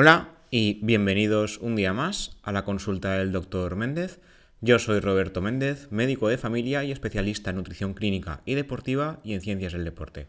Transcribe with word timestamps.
Hola 0.00 0.28
y 0.48 0.78
bienvenidos 0.80 1.58
un 1.58 1.74
día 1.74 1.92
más 1.92 2.36
a 2.44 2.52
la 2.52 2.64
consulta 2.64 3.14
del 3.14 3.32
doctor 3.32 3.74
Méndez. 3.74 4.20
Yo 4.60 4.78
soy 4.78 5.00
Roberto 5.00 5.42
Méndez, 5.42 5.88
médico 5.90 6.28
de 6.28 6.38
familia 6.38 6.84
y 6.84 6.92
especialista 6.92 7.50
en 7.50 7.56
nutrición 7.56 7.94
clínica 7.94 8.40
y 8.44 8.54
deportiva 8.54 9.18
y 9.24 9.34
en 9.34 9.40
ciencias 9.40 9.72
del 9.72 9.84
deporte. 9.84 10.28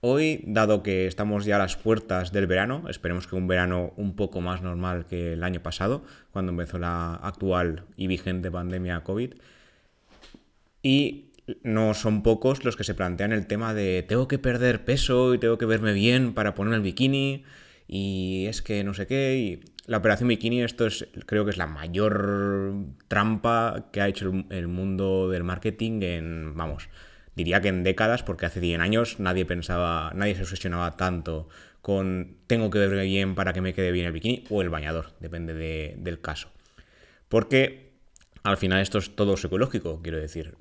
Hoy, 0.00 0.44
dado 0.46 0.84
que 0.84 1.08
estamos 1.08 1.44
ya 1.44 1.56
a 1.56 1.58
las 1.58 1.74
puertas 1.74 2.30
del 2.30 2.46
verano, 2.46 2.84
esperemos 2.88 3.26
que 3.26 3.34
un 3.34 3.48
verano 3.48 3.92
un 3.96 4.14
poco 4.14 4.40
más 4.40 4.62
normal 4.62 5.06
que 5.06 5.32
el 5.32 5.42
año 5.42 5.60
pasado, 5.60 6.04
cuando 6.30 6.52
empezó 6.52 6.78
la 6.78 7.16
actual 7.16 7.86
y 7.96 8.06
vigente 8.06 8.48
pandemia 8.48 9.02
COVID, 9.02 9.34
y 10.84 11.32
no 11.64 11.94
son 11.94 12.22
pocos 12.22 12.64
los 12.64 12.76
que 12.76 12.84
se 12.84 12.94
plantean 12.94 13.32
el 13.32 13.48
tema 13.48 13.74
de 13.74 14.04
tengo 14.06 14.28
que 14.28 14.38
perder 14.38 14.84
peso 14.84 15.34
y 15.34 15.38
tengo 15.38 15.58
que 15.58 15.66
verme 15.66 15.94
bien 15.94 16.32
para 16.32 16.54
poner 16.54 16.74
el 16.74 16.80
bikini 16.80 17.42
y 17.86 18.46
es 18.46 18.62
que 18.62 18.84
no 18.84 18.94
sé 18.94 19.06
qué. 19.06 19.36
Y 19.36 19.60
la 19.86 19.98
operación 19.98 20.28
bikini, 20.28 20.62
esto 20.62 20.86
es, 20.86 21.06
creo 21.26 21.44
que 21.44 21.50
es 21.50 21.56
la 21.56 21.66
mayor 21.66 22.74
trampa 23.08 23.88
que 23.92 24.00
ha 24.00 24.08
hecho 24.08 24.32
el, 24.50 24.68
mundo 24.68 25.28
del 25.28 25.44
marketing 25.44 26.02
en, 26.02 26.56
vamos, 26.56 26.88
diría 27.36 27.60
que 27.60 27.68
en 27.68 27.82
décadas, 27.82 28.22
porque 28.22 28.46
hace 28.46 28.60
10 28.60 28.80
años 28.80 29.20
nadie 29.20 29.44
pensaba, 29.44 30.12
nadie 30.14 30.34
se 30.34 30.42
obsesionaba 30.42 30.96
tanto 30.96 31.48
con 31.82 32.38
tengo 32.46 32.70
que 32.70 32.78
verme 32.78 33.04
bien 33.04 33.34
para 33.34 33.52
que 33.52 33.60
me 33.60 33.74
quede 33.74 33.92
bien 33.92 34.06
el 34.06 34.12
bikini 34.12 34.44
o 34.48 34.62
el 34.62 34.70
bañador, 34.70 35.12
depende 35.20 35.94
del 35.98 36.20
caso. 36.20 36.48
Porque 37.28 37.92
al 38.42 38.56
final 38.56 38.80
esto 38.80 38.98
es 38.98 39.14
todo 39.16 39.36
psicológico, 39.36 40.00
quiero 40.02 40.18
decir. 40.18 40.54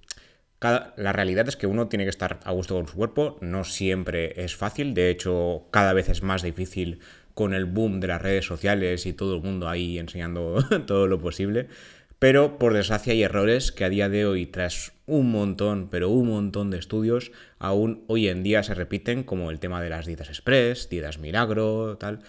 La 0.64 1.14
realidad 1.14 1.48
es 1.48 1.58
que 1.58 1.68
uno 1.68 1.88
tiene 1.88 2.06
que 2.06 2.10
estar 2.10 2.40
a 2.44 2.52
gusto 2.52 2.76
con 2.76 2.88
su 2.88 2.96
cuerpo, 2.96 3.38
no 3.42 3.64
siempre 3.64 4.44
es 4.44 4.56
fácil, 4.56 4.94
de 4.94 5.10
hecho 5.10 5.68
cada 5.72 5.94
vez 5.94 6.10
es 6.10 6.24
más 6.24 6.42
difícil 6.42 7.00
con 7.34 7.54
el 7.54 7.66
boom 7.66 8.00
de 8.00 8.08
las 8.08 8.22
redes 8.22 8.46
sociales 8.46 9.06
y 9.06 9.14
todo 9.14 9.36
el 9.36 9.42
mundo 9.42 9.68
ahí 9.68 10.00
enseñando 10.00 10.64
todo 10.88 11.08
lo 11.08 11.20
posible. 11.20 11.68
Pero 12.20 12.58
por 12.58 12.74
desgracia 12.74 13.12
hay 13.12 13.24
errores 13.24 13.74
que 13.74 13.84
a 13.84 13.90
día 13.90 14.08
de 14.08 14.26
hoy, 14.26 14.46
tras 14.46 14.94
un 15.06 15.30
montón, 15.30 15.90
pero 15.90 16.10
un 16.10 16.30
montón 16.30 16.72
de 16.72 16.80
estudios, 16.80 17.34
aún 17.60 18.06
hoy 18.08 18.30
en 18.30 18.44
día 18.44 18.64
se 18.64 18.74
repiten, 18.74 19.24
como 19.24 19.52
el 19.52 19.60
tema 19.60 19.82
de 19.82 19.90
las 19.90 20.06
dietas 20.06 20.30
express, 20.30 20.88
dietas 20.90 21.20
milagro, 21.20 21.98
tal. 21.98 22.22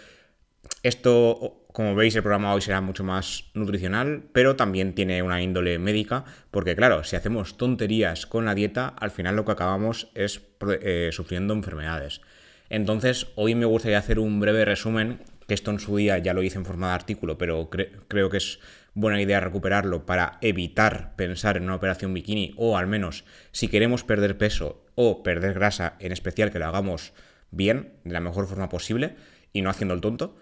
Esto, 0.83 1.64
como 1.75 1.97
veis, 1.97 2.15
el 2.15 2.23
programa 2.23 2.55
hoy 2.55 2.61
será 2.61 2.81
mucho 2.81 3.03
más 3.03 3.47
nutricional, 3.53 4.23
pero 4.31 4.55
también 4.55 4.95
tiene 4.95 5.25
una 5.25 5.43
índole 5.43 5.81
médica, 5.81 6.25
porque 6.53 6.77
claro, 6.77 7.03
si 7.03 7.17
hacemos 7.17 7.57
tonterías 7.57 8.27
con 8.27 8.45
la 8.45 8.55
dieta, 8.55 8.87
al 8.87 9.11
final 9.11 9.35
lo 9.35 9.45
que 9.45 9.51
acabamos 9.51 10.09
es 10.15 10.41
eh, 10.81 11.09
sufriendo 11.11 11.53
enfermedades. 11.53 12.21
Entonces, 12.69 13.27
hoy 13.35 13.57
me 13.57 13.67
gustaría 13.67 13.99
hacer 13.99 14.21
un 14.21 14.39
breve 14.39 14.65
resumen, 14.65 15.19
que 15.49 15.55
esto 15.55 15.73
en 15.73 15.81
su 15.81 15.97
día 15.97 16.17
ya 16.19 16.33
lo 16.33 16.45
hice 16.45 16.59
en 16.59 16.65
forma 16.65 16.91
de 16.91 16.95
artículo, 16.95 17.39
pero 17.39 17.69
creo 18.07 18.31
que 18.31 18.37
es 18.37 18.61
buena 18.95 19.21
idea 19.21 19.41
recuperarlo 19.41 20.07
para 20.07 20.39
evitar 20.43 21.17
pensar 21.17 21.57
en 21.57 21.65
una 21.65 21.75
operación 21.75 22.15
bikini 22.15 22.55
o 22.57 22.79
al 22.79 22.87
menos 22.87 23.25
si 23.51 23.67
queremos 23.67 24.05
perder 24.05 24.39
peso 24.39 24.87
o 24.95 25.25
perder 25.25 25.55
grasa, 25.55 25.97
en 25.99 26.13
especial 26.13 26.53
que 26.53 26.61
lo 26.61 26.67
hagamos 26.67 27.15
bien, 27.51 27.95
de 28.05 28.13
la 28.13 28.21
mejor 28.21 28.47
forma 28.47 28.69
posible 28.69 29.17
y 29.53 29.63
no 29.63 29.71
haciendo 29.71 29.95
el 29.95 30.01
tonto. 30.01 30.37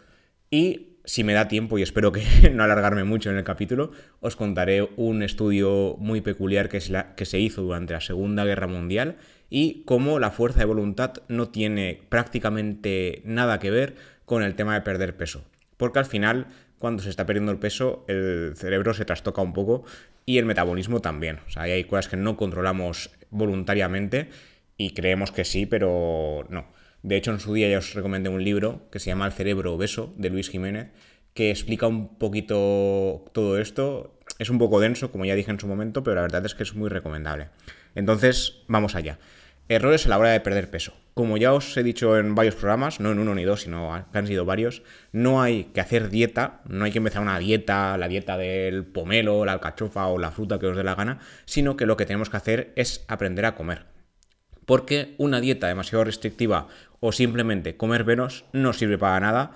Y 0.50 0.91
si 1.04 1.24
me 1.24 1.32
da 1.32 1.48
tiempo 1.48 1.78
y 1.78 1.82
espero 1.82 2.12
que 2.12 2.22
no 2.52 2.62
alargarme 2.62 3.04
mucho 3.04 3.30
en 3.30 3.36
el 3.36 3.44
capítulo, 3.44 3.92
os 4.20 4.36
contaré 4.36 4.88
un 4.96 5.22
estudio 5.22 5.96
muy 5.98 6.20
peculiar 6.20 6.68
que, 6.68 6.80
se 6.80 7.38
hizo 7.38 7.62
durante 7.62 7.94
la 7.94 8.00
Segunda 8.00 8.44
Guerra 8.44 8.66
Mundial 8.66 9.16
y 9.50 9.82
cómo 9.84 10.18
la 10.18 10.30
fuerza 10.30 10.60
de 10.60 10.66
voluntad 10.66 11.14
no 11.28 11.48
tiene 11.48 12.00
prácticamente 12.08 13.22
nada 13.24 13.58
que 13.58 13.70
ver 13.70 13.96
con 14.24 14.42
el 14.42 14.54
tema 14.54 14.74
de 14.74 14.82
perder 14.82 15.16
peso. 15.16 15.44
Porque 15.76 15.98
al 15.98 16.06
final, 16.06 16.46
cuando 16.78 17.02
se 17.02 17.10
está 17.10 17.26
perdiendo 17.26 17.52
el 17.52 17.58
peso, 17.58 18.04
el 18.08 18.52
cerebro 18.56 18.94
se 18.94 19.04
trastoca 19.04 19.42
un 19.42 19.52
poco 19.52 19.84
y 20.24 20.38
el 20.38 20.46
metabolismo 20.46 21.00
también. 21.00 21.40
O 21.46 21.50
sea, 21.50 21.62
hay 21.64 21.84
cosas 21.84 22.08
que 22.08 22.16
no 22.16 22.36
controlamos 22.36 23.10
voluntariamente 23.30 24.30
y 24.76 24.90
creemos 24.94 25.32
que 25.32 25.44
sí, 25.44 25.66
pero 25.66 26.46
no. 26.48 26.66
De 27.02 27.16
hecho, 27.16 27.32
en 27.32 27.40
su 27.40 27.52
día 27.52 27.68
ya 27.68 27.78
os 27.78 27.94
recomendé 27.94 28.28
un 28.28 28.44
libro 28.44 28.88
que 28.90 29.00
se 29.00 29.10
llama 29.10 29.26
El 29.26 29.32
cerebro 29.32 29.74
obeso, 29.74 30.14
de 30.16 30.30
Luis 30.30 30.48
Jiménez, 30.48 30.90
que 31.34 31.50
explica 31.50 31.86
un 31.86 32.16
poquito 32.18 33.24
todo 33.32 33.58
esto. 33.58 34.18
Es 34.38 34.50
un 34.50 34.58
poco 34.58 34.80
denso, 34.80 35.10
como 35.10 35.24
ya 35.24 35.34
dije 35.34 35.50
en 35.50 35.60
su 35.60 35.66
momento, 35.66 36.02
pero 36.02 36.16
la 36.16 36.22
verdad 36.22 36.46
es 36.46 36.54
que 36.54 36.62
es 36.62 36.74
muy 36.74 36.88
recomendable. 36.88 37.48
Entonces, 37.94 38.62
vamos 38.68 38.94
allá. 38.94 39.18
Errores 39.68 40.06
a 40.06 40.10
la 40.10 40.18
hora 40.18 40.30
de 40.30 40.40
perder 40.40 40.70
peso. 40.70 40.92
Como 41.14 41.36
ya 41.36 41.52
os 41.52 41.76
he 41.76 41.82
dicho 41.82 42.18
en 42.18 42.34
varios 42.34 42.54
programas, 42.54 43.00
no 43.00 43.12
en 43.12 43.18
uno 43.18 43.34
ni 43.34 43.44
dos, 43.44 43.62
sino 43.62 44.06
que 44.12 44.18
han 44.18 44.26
sido 44.26 44.44
varios, 44.44 44.82
no 45.12 45.42
hay 45.42 45.64
que 45.64 45.80
hacer 45.80 46.08
dieta, 46.08 46.62
no 46.66 46.84
hay 46.84 46.90
que 46.90 46.98
empezar 46.98 47.22
una 47.22 47.38
dieta, 47.38 47.96
la 47.96 48.08
dieta 48.08 48.36
del 48.36 48.84
pomelo, 48.84 49.44
la 49.44 49.52
alcachofa 49.52 50.06
o 50.06 50.18
la 50.18 50.30
fruta 50.30 50.58
que 50.58 50.66
os 50.66 50.76
dé 50.76 50.84
la 50.84 50.94
gana, 50.94 51.20
sino 51.44 51.76
que 51.76 51.86
lo 51.86 51.96
que 51.96 52.06
tenemos 52.06 52.30
que 52.30 52.36
hacer 52.36 52.72
es 52.76 53.04
aprender 53.08 53.44
a 53.44 53.54
comer. 53.54 53.86
Porque 54.64 55.14
una 55.18 55.40
dieta 55.40 55.68
demasiado 55.68 56.04
restrictiva 56.04 56.68
o 57.04 57.10
simplemente 57.10 57.76
comer 57.76 58.06
menos 58.06 58.44
no 58.52 58.72
sirve 58.72 58.96
para 58.96 59.18
nada, 59.18 59.50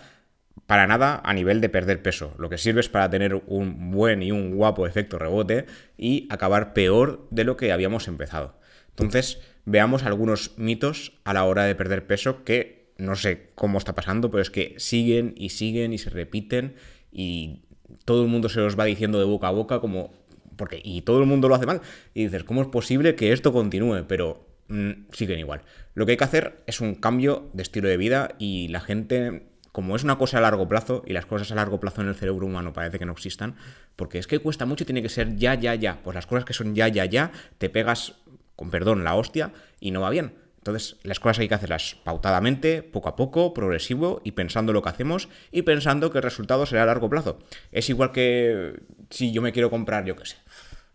para 0.67 0.89
nada 0.89 1.23
a 1.25 1.33
nivel 1.33 1.61
de 1.61 1.69
perder 1.69 2.03
peso. 2.03 2.35
Lo 2.39 2.51
que 2.51 2.59
sirve 2.59 2.81
es 2.81 2.89
para 2.89 3.09
tener 3.09 3.41
un 3.47 3.93
buen 3.93 4.21
y 4.21 4.33
un 4.33 4.57
guapo 4.57 4.85
efecto 4.85 5.17
rebote 5.17 5.67
y 5.97 6.27
acabar 6.29 6.73
peor 6.73 7.29
de 7.31 7.45
lo 7.45 7.57
que 7.57 7.71
habíamos 7.71 8.09
empezado. 8.09 8.59
Entonces, 8.89 9.39
veamos 9.65 10.03
algunos 10.03 10.59
mitos 10.59 11.21
a 11.23 11.35
la 11.35 11.45
hora 11.45 11.63
de 11.63 11.77
perder 11.77 12.09
peso 12.09 12.43
que 12.43 12.91
no 12.99 13.15
sé 13.15 13.53
cómo 13.55 13.79
está 13.79 13.95
pasando, 13.95 14.29
pero 14.29 14.43
es 14.43 14.51
que 14.51 14.75
siguen 14.79 15.33
y 15.37 15.51
siguen 15.51 15.93
y 15.93 15.99
se 15.99 16.11
repiten 16.11 16.75
y 17.13 17.63
todo 18.05 18.23
el 18.25 18.29
mundo 18.29 18.49
se 18.49 18.59
los 18.59 18.77
va 18.77 18.87
diciendo 18.87 19.21
de 19.21 19.25
boca 19.25 19.47
a 19.47 19.53
boca 19.53 19.79
como 19.79 20.11
porque 20.57 20.81
y 20.83 21.03
todo 21.03 21.21
el 21.21 21.27
mundo 21.27 21.49
lo 21.49 21.55
hace 21.55 21.67
mal 21.67 21.81
y 22.13 22.25
dices, 22.25 22.43
¿cómo 22.43 22.63
es 22.63 22.69
posible 22.69 23.15
que 23.15 23.31
esto 23.33 23.53
continúe? 23.53 24.05
Pero 24.09 24.56
mm, 24.69 24.91
siguen 25.13 25.39
igual. 25.39 25.63
Lo 25.95 26.07
que 26.07 26.13
hay 26.13 26.19
que 26.19 26.25
hacer 26.25 26.63
es 26.67 26.81
un 26.81 26.95
cambio 26.95 27.51
de 27.53 27.63
estilo 27.63 27.89
de 27.89 27.97
vida 27.97 28.35
y 28.39 28.69
la 28.69 28.81
gente 28.81 29.47
como 29.73 29.95
es 29.95 30.05
una 30.05 30.17
cosa 30.17 30.39
a 30.39 30.41
largo 30.41 30.67
plazo 30.69 31.03
y 31.07 31.13
las 31.13 31.27
cosas 31.27 31.53
a 31.53 31.55
largo 31.55 31.79
plazo 31.79 32.01
en 32.01 32.09
el 32.09 32.15
cerebro 32.15 32.47
humano 32.47 32.73
parece 32.73 32.99
que 32.99 33.05
no 33.05 33.13
existan, 33.13 33.57
porque 33.95 34.19
es 34.19 34.27
que 34.27 34.39
cuesta 34.39 34.65
mucho 34.65 34.85
y 34.85 34.87
tiene 34.87 35.03
que 35.03 35.11
ser 35.11 35.37
ya, 35.37 35.55
ya, 35.55 35.75
ya. 35.75 36.01
Pues 36.03 36.15
las 36.15 36.27
cosas 36.27 36.47
que 36.47 36.55
son 36.55 36.75
ya, 36.75 36.89
ya, 36.89 37.05
ya, 37.05 37.31
te 37.59 37.69
pegas 37.69 38.15
con 38.57 38.71
perdón, 38.71 39.05
la 39.05 39.15
hostia 39.15 39.53
y 39.79 39.91
no 39.91 40.01
va 40.01 40.09
bien. 40.09 40.33
Entonces, 40.57 40.97
las 41.05 41.21
cosas 41.21 41.41
hay 41.41 41.49
que 41.49 41.55
hacerlas 41.55 41.97
pautadamente, 42.03 42.83
poco 42.83 43.09
a 43.09 43.17
poco, 43.17 43.55
progresivo 43.55 44.21
y 44.25 44.33
pensando 44.33 44.73
lo 44.73 44.83
que 44.83 44.89
hacemos 44.89 45.29
y 45.53 45.63
pensando 45.63 46.11
que 46.11 46.19
el 46.19 46.25
resultado 46.25 46.67
será 46.67 46.83
a 46.83 46.87
largo 46.87 47.09
plazo. 47.09 47.39
Es 47.71 47.89
igual 47.89 48.11
que 48.11 48.81
si 49.11 49.31
yo 49.31 49.43
me 49.43 49.53
quiero 49.53 49.71
comprar, 49.71 50.07
yo 50.07 50.17
qué 50.17 50.27
sé. 50.27 50.37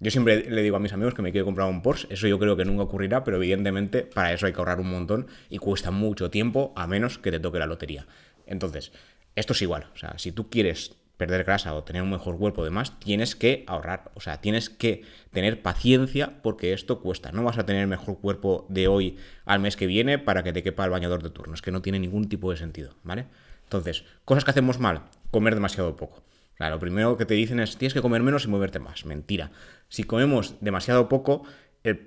Yo 0.03 0.09
siempre 0.09 0.49
le 0.49 0.63
digo 0.63 0.77
a 0.77 0.79
mis 0.79 0.93
amigos 0.93 1.13
que 1.13 1.21
me 1.21 1.31
quiero 1.31 1.45
comprar 1.45 1.69
un 1.69 1.83
Porsche, 1.83 2.07
eso 2.09 2.27
yo 2.27 2.39
creo 2.39 2.57
que 2.57 2.65
nunca 2.65 2.81
ocurrirá, 2.81 3.23
pero 3.23 3.37
evidentemente 3.37 4.01
para 4.01 4.33
eso 4.33 4.47
hay 4.47 4.51
que 4.51 4.57
ahorrar 4.57 4.79
un 4.79 4.89
montón 4.89 5.27
y 5.47 5.59
cuesta 5.59 5.91
mucho 5.91 6.31
tiempo 6.31 6.73
a 6.75 6.87
menos 6.87 7.19
que 7.19 7.29
te 7.29 7.39
toque 7.39 7.59
la 7.59 7.67
lotería. 7.67 8.07
Entonces, 8.47 8.93
esto 9.35 9.53
es 9.53 9.61
igual, 9.61 9.85
o 9.93 9.97
sea, 9.97 10.17
si 10.17 10.31
tú 10.31 10.49
quieres 10.49 10.95
perder 11.17 11.43
grasa 11.43 11.75
o 11.75 11.83
tener 11.83 12.01
un 12.01 12.09
mejor 12.09 12.39
cuerpo 12.39 12.63
demás, 12.63 12.97
tienes 12.99 13.35
que 13.35 13.63
ahorrar, 13.67 14.09
o 14.15 14.21
sea, 14.21 14.41
tienes 14.41 14.71
que 14.71 15.03
tener 15.31 15.61
paciencia 15.61 16.41
porque 16.41 16.73
esto 16.73 16.99
cuesta. 16.99 17.31
No 17.31 17.43
vas 17.43 17.59
a 17.59 17.67
tener 17.67 17.85
mejor 17.85 18.17
cuerpo 18.19 18.65
de 18.69 18.87
hoy 18.87 19.17
al 19.45 19.59
mes 19.59 19.75
que 19.75 19.85
viene 19.85 20.17
para 20.17 20.41
que 20.41 20.51
te 20.51 20.63
quepa 20.63 20.83
el 20.83 20.89
bañador 20.89 21.21
de 21.21 21.29
turno. 21.29 21.53
Es 21.53 21.61
que 21.61 21.69
no 21.69 21.83
tiene 21.83 21.99
ningún 21.99 22.27
tipo 22.27 22.49
de 22.49 22.57
sentido, 22.57 22.95
¿vale? 23.03 23.27
Entonces, 23.65 24.03
cosas 24.25 24.45
que 24.45 24.49
hacemos 24.49 24.79
mal, 24.79 25.03
comer 25.29 25.53
demasiado 25.53 25.95
poco. 25.95 26.23
Lo 26.69 26.79
primero 26.79 27.17
que 27.17 27.25
te 27.25 27.33
dicen 27.33 27.59
es 27.59 27.77
tienes 27.77 27.93
que 27.93 28.01
comer 28.01 28.21
menos 28.21 28.45
y 28.45 28.47
moverte 28.47 28.79
más. 28.79 29.05
Mentira. 29.05 29.51
Si 29.89 30.03
comemos 30.03 30.55
demasiado 30.61 31.09
poco, 31.09 31.43
el, 31.83 31.97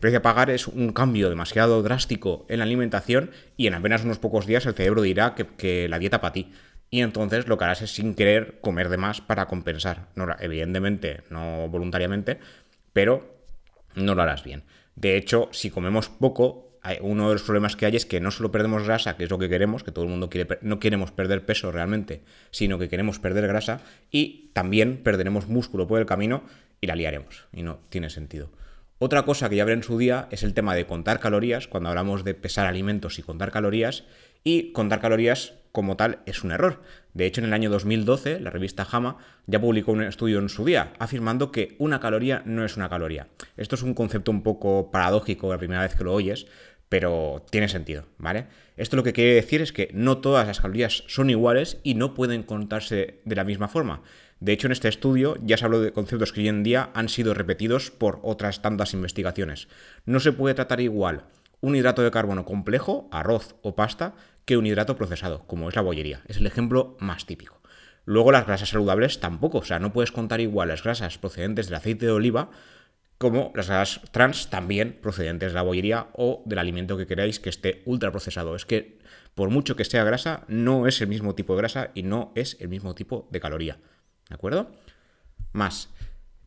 precio 0.00 0.18
a 0.18 0.22
pagar 0.22 0.50
es 0.50 0.66
un 0.66 0.92
cambio 0.92 1.30
demasiado 1.30 1.82
drástico 1.82 2.46
en 2.48 2.58
la 2.58 2.64
alimentación 2.64 3.30
y 3.56 3.66
en 3.66 3.74
apenas 3.74 4.04
unos 4.04 4.18
pocos 4.18 4.46
días 4.46 4.66
el 4.66 4.74
cerebro 4.74 5.02
dirá 5.02 5.34
que, 5.34 5.46
que 5.46 5.88
la 5.88 5.98
dieta 5.98 6.20
para 6.20 6.32
ti 6.32 6.52
y 6.94 7.00
entonces 7.00 7.48
lo 7.48 7.58
que 7.58 7.64
harás 7.64 7.82
es 7.82 7.90
sin 7.90 8.14
querer 8.14 8.60
comer 8.60 8.88
de 8.88 8.98
más 8.98 9.20
para 9.20 9.46
compensar. 9.46 10.06
No, 10.14 10.28
evidentemente, 10.38 11.22
no 11.28 11.68
voluntariamente, 11.68 12.38
pero 12.92 13.34
no 13.96 14.14
lo 14.14 14.22
harás 14.22 14.44
bien. 14.44 14.62
De 14.94 15.16
hecho, 15.16 15.48
si 15.50 15.70
comemos 15.70 16.08
poco, 16.08 16.63
uno 17.00 17.28
de 17.28 17.34
los 17.34 17.42
problemas 17.42 17.76
que 17.76 17.86
hay 17.86 17.96
es 17.96 18.06
que 18.06 18.20
no 18.20 18.30
solo 18.30 18.50
perdemos 18.50 18.84
grasa, 18.84 19.16
que 19.16 19.24
es 19.24 19.30
lo 19.30 19.38
que 19.38 19.48
queremos, 19.48 19.82
que 19.82 19.92
todo 19.92 20.04
el 20.04 20.10
mundo 20.10 20.28
quiere, 20.28 20.58
no 20.62 20.78
queremos 20.78 21.10
perder 21.10 21.46
peso 21.46 21.72
realmente, 21.72 22.22
sino 22.50 22.78
que 22.78 22.88
queremos 22.88 23.18
perder 23.18 23.46
grasa 23.46 23.80
y 24.10 24.50
también 24.52 24.98
perderemos 25.02 25.48
músculo 25.48 25.86
por 25.86 26.00
el 26.00 26.06
camino 26.06 26.44
y 26.80 26.86
la 26.86 26.96
liaremos. 26.96 27.46
Y 27.52 27.62
no 27.62 27.78
tiene 27.88 28.10
sentido. 28.10 28.50
Otra 28.98 29.24
cosa 29.24 29.48
que 29.48 29.56
ya 29.56 29.62
habré 29.62 29.74
en 29.74 29.82
su 29.82 29.98
día 29.98 30.28
es 30.30 30.42
el 30.44 30.54
tema 30.54 30.74
de 30.74 30.86
contar 30.86 31.20
calorías, 31.20 31.66
cuando 31.68 31.88
hablamos 31.88 32.24
de 32.24 32.34
pesar 32.34 32.66
alimentos 32.66 33.18
y 33.18 33.22
contar 33.22 33.50
calorías, 33.50 34.04
y 34.44 34.72
contar 34.72 35.00
calorías 35.00 35.54
como 35.72 35.96
tal 35.96 36.20
es 36.26 36.44
un 36.44 36.52
error. 36.52 36.82
De 37.14 37.26
hecho, 37.26 37.40
en 37.40 37.48
el 37.48 37.52
año 37.52 37.68
2012, 37.68 38.38
la 38.38 38.50
revista 38.50 38.84
JAMA 38.84 39.16
ya 39.46 39.60
publicó 39.60 39.90
un 39.90 40.02
estudio 40.02 40.38
en 40.38 40.48
su 40.48 40.64
día 40.64 40.92
afirmando 41.00 41.50
que 41.50 41.74
una 41.78 41.98
caloría 41.98 42.42
no 42.44 42.64
es 42.64 42.76
una 42.76 42.88
caloría. 42.88 43.26
Esto 43.56 43.74
es 43.74 43.82
un 43.82 43.94
concepto 43.94 44.30
un 44.30 44.44
poco 44.44 44.92
paradójico 44.92 45.50
la 45.50 45.58
primera 45.58 45.82
vez 45.82 45.96
que 45.96 46.04
lo 46.04 46.12
oyes, 46.12 46.46
pero 46.94 47.44
tiene 47.50 47.68
sentido, 47.68 48.04
¿vale? 48.18 48.46
Esto 48.76 48.94
lo 48.94 49.02
que 49.02 49.12
quiere 49.12 49.34
decir 49.34 49.60
es 49.60 49.72
que 49.72 49.90
no 49.92 50.18
todas 50.18 50.46
las 50.46 50.60
calorías 50.60 51.02
son 51.08 51.28
iguales 51.28 51.78
y 51.82 51.96
no 51.96 52.14
pueden 52.14 52.44
contarse 52.44 53.18
de 53.24 53.34
la 53.34 53.42
misma 53.42 53.66
forma. 53.66 54.02
De 54.38 54.52
hecho, 54.52 54.68
en 54.68 54.72
este 54.72 54.86
estudio 54.86 55.36
ya 55.42 55.56
se 55.56 55.64
habló 55.64 55.80
de 55.80 55.90
conceptos 55.90 56.32
que 56.32 56.42
hoy 56.42 56.46
en 56.46 56.62
día 56.62 56.90
han 56.94 57.08
sido 57.08 57.34
repetidos 57.34 57.90
por 57.90 58.20
otras 58.22 58.62
tantas 58.62 58.94
investigaciones. 58.94 59.66
No 60.06 60.20
se 60.20 60.30
puede 60.30 60.54
tratar 60.54 60.80
igual 60.80 61.24
un 61.60 61.74
hidrato 61.74 62.02
de 62.02 62.12
carbono 62.12 62.44
complejo, 62.44 63.08
arroz 63.10 63.56
o 63.62 63.74
pasta, 63.74 64.14
que 64.44 64.56
un 64.56 64.66
hidrato 64.66 64.94
procesado, 64.94 65.48
como 65.48 65.68
es 65.68 65.74
la 65.74 65.82
bollería. 65.82 66.22
Es 66.28 66.36
el 66.36 66.46
ejemplo 66.46 66.96
más 67.00 67.26
típico. 67.26 67.60
Luego 68.04 68.30
las 68.30 68.46
grasas 68.46 68.68
saludables 68.68 69.18
tampoco, 69.18 69.58
o 69.58 69.64
sea, 69.64 69.80
no 69.80 69.92
puedes 69.92 70.12
contar 70.12 70.40
igual 70.40 70.68
las 70.68 70.84
grasas 70.84 71.18
procedentes 71.18 71.66
del 71.66 71.74
aceite 71.74 72.06
de 72.06 72.12
oliva 72.12 72.50
como 73.24 73.52
las 73.54 73.68
grasas 73.68 74.02
trans 74.12 74.50
también 74.50 74.98
procedentes 75.00 75.52
de 75.52 75.54
la 75.54 75.62
bollería 75.62 76.08
o 76.12 76.42
del 76.44 76.58
alimento 76.58 76.98
que 76.98 77.06
queráis 77.06 77.40
que 77.40 77.48
esté 77.48 77.80
ultraprocesado. 77.86 78.54
Es 78.54 78.66
que 78.66 78.98
por 79.34 79.48
mucho 79.48 79.76
que 79.76 79.86
sea 79.86 80.04
grasa, 80.04 80.44
no 80.46 80.86
es 80.86 81.00
el 81.00 81.08
mismo 81.08 81.34
tipo 81.34 81.54
de 81.54 81.62
grasa 81.62 81.90
y 81.94 82.02
no 82.02 82.32
es 82.34 82.58
el 82.60 82.68
mismo 82.68 82.94
tipo 82.94 83.26
de 83.30 83.40
caloría. 83.40 83.78
¿De 84.28 84.34
acuerdo? 84.34 84.70
Más, 85.52 85.88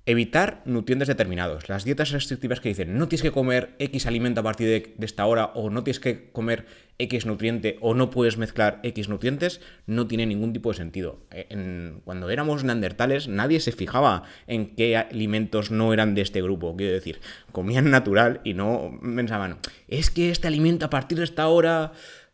Evitar 0.09 0.61
nutrientes 0.63 1.09
determinados. 1.09 1.67
Las 1.67 1.83
dietas 1.83 2.11
restrictivas 2.11 2.61
que 2.61 2.69
dicen 2.69 2.97
no 2.97 3.09
tienes 3.09 3.23
que 3.23 3.31
comer 3.31 3.75
X 3.77 4.07
alimento 4.07 4.39
a 4.39 4.43
partir 4.43 4.67
de, 4.69 5.05
esta 5.05 5.25
hora 5.25 5.47
o 5.47 5.69
no 5.69 5.83
tienes 5.83 5.99
que 5.99 6.29
comer 6.31 6.65
X 6.97 7.25
nutriente 7.25 7.77
o 7.81 7.93
no 7.93 8.09
puedes 8.09 8.37
mezclar 8.37 8.79
X 8.83 9.09
nutrientes 9.09 9.59
no 9.85 10.07
tiene 10.07 10.25
ningún 10.25 10.53
tipo 10.53 10.71
de 10.71 10.77
sentido. 10.77 11.19
Eh, 11.31 11.93
cuando 12.05 12.29
éramos 12.29 12.63
neandertales 12.63 13.27
nadie 13.27 13.59
se 13.59 13.73
fijaba 13.73 14.23
en 14.47 14.77
qué 14.77 14.95
alimentos 14.95 15.71
no 15.71 15.91
eran 15.91 16.15
de 16.15 16.21
este 16.21 16.41
grupo. 16.41 16.77
Quiero 16.77 16.93
decir, 16.93 17.19
comían 17.51 17.91
natural 17.91 18.39
y 18.45 18.53
no 18.53 18.97
pensaban, 19.01 19.57
es 19.89 20.09
que 20.09 20.29
este 20.31 20.47
alimento 20.47 20.85
a 20.85 20.89
partir 20.89 21.17
de 21.17 21.25
esta 21.25 21.49
hora 21.49 21.91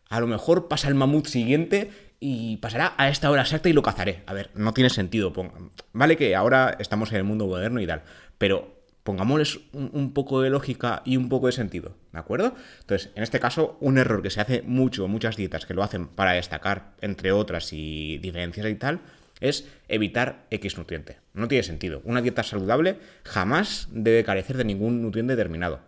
a 0.08 0.20
lo 0.20 0.28
mejor 0.28 0.68
pasa 0.68 0.86
el 0.86 0.94
mamut 0.94 1.26
siguiente 1.26 1.90
y 2.26 2.56
pasará 2.56 2.94
a 2.96 3.10
esta 3.10 3.30
hora 3.30 3.42
exacta 3.42 3.68
y 3.68 3.74
lo 3.74 3.82
cazaré. 3.82 4.22
A 4.24 4.32
ver, 4.32 4.48
no 4.54 4.72
tiene 4.72 4.88
sentido. 4.88 5.30
Vale 5.92 6.16
que 6.16 6.34
ahora 6.34 6.74
estamos 6.78 7.10
en 7.12 7.18
el 7.18 7.24
mundo 7.24 7.46
moderno 7.46 7.82
y 7.82 7.86
tal, 7.86 8.02
pero 8.38 8.80
pongámosles 9.02 9.60
un, 9.74 10.14
poco 10.14 10.40
de 10.40 10.48
lógica 10.48 11.02
y 11.04 11.18
un 11.18 11.28
poco 11.28 11.48
de 11.48 11.52
sentido, 11.52 11.94
¿de 12.14 12.18
acuerdo? 12.18 12.54
Entonces, 12.80 13.10
en 13.14 13.24
este 13.24 13.40
caso, 13.40 13.76
un 13.82 13.98
error 13.98 14.22
que 14.22 14.30
se 14.30 14.40
hace 14.40 14.62
mucho, 14.62 15.06
muchas 15.06 15.36
dietas 15.36 15.66
que 15.66 15.74
lo 15.74 15.82
hacen 15.82 16.06
para 16.06 16.32
destacar, 16.32 16.94
entre 17.02 17.30
otras 17.30 17.74
y 17.74 18.16
diferencias 18.16 18.66
y 18.68 18.74
tal, 18.76 19.00
es 19.40 19.68
evitar 19.88 20.46
X 20.50 20.78
nutriente. 20.78 21.18
No 21.34 21.46
tiene 21.46 21.62
sentido. 21.62 22.00
Una 22.04 22.22
dieta 22.22 22.42
saludable 22.42 22.96
jamás 23.24 23.88
debe 23.90 24.24
carecer 24.24 24.56
de 24.56 24.64
ningún 24.64 25.02
nutriente 25.02 25.36
determinado. 25.36 25.80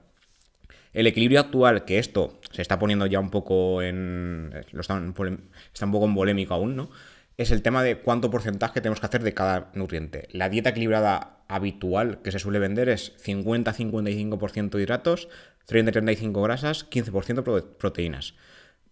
El 0.96 1.06
equilibrio 1.06 1.40
actual, 1.40 1.84
que 1.84 1.98
esto 1.98 2.40
se 2.52 2.62
está 2.62 2.78
poniendo 2.78 3.04
ya 3.04 3.20
un 3.20 3.28
poco 3.28 3.82
en. 3.82 4.50
Lo 4.72 4.80
está, 4.80 4.94
un 4.94 5.12
poco 5.12 6.06
en 6.06 6.14
polémico 6.14 6.54
aún, 6.54 6.74
¿no? 6.74 6.88
Es 7.36 7.50
el 7.50 7.60
tema 7.60 7.82
de 7.82 7.98
cuánto 7.98 8.30
porcentaje 8.30 8.80
tenemos 8.80 8.98
que 8.98 9.04
hacer 9.04 9.22
de 9.22 9.34
cada 9.34 9.70
nutriente. 9.74 10.26
La 10.32 10.48
dieta 10.48 10.70
equilibrada 10.70 11.44
habitual 11.48 12.22
que 12.22 12.32
se 12.32 12.38
suele 12.38 12.60
vender 12.60 12.88
es 12.88 13.12
50-55% 13.22 14.80
hidratos, 14.80 15.28
30-35 15.68 16.42
grasas, 16.42 16.88
15% 16.88 17.76
proteínas. 17.76 18.32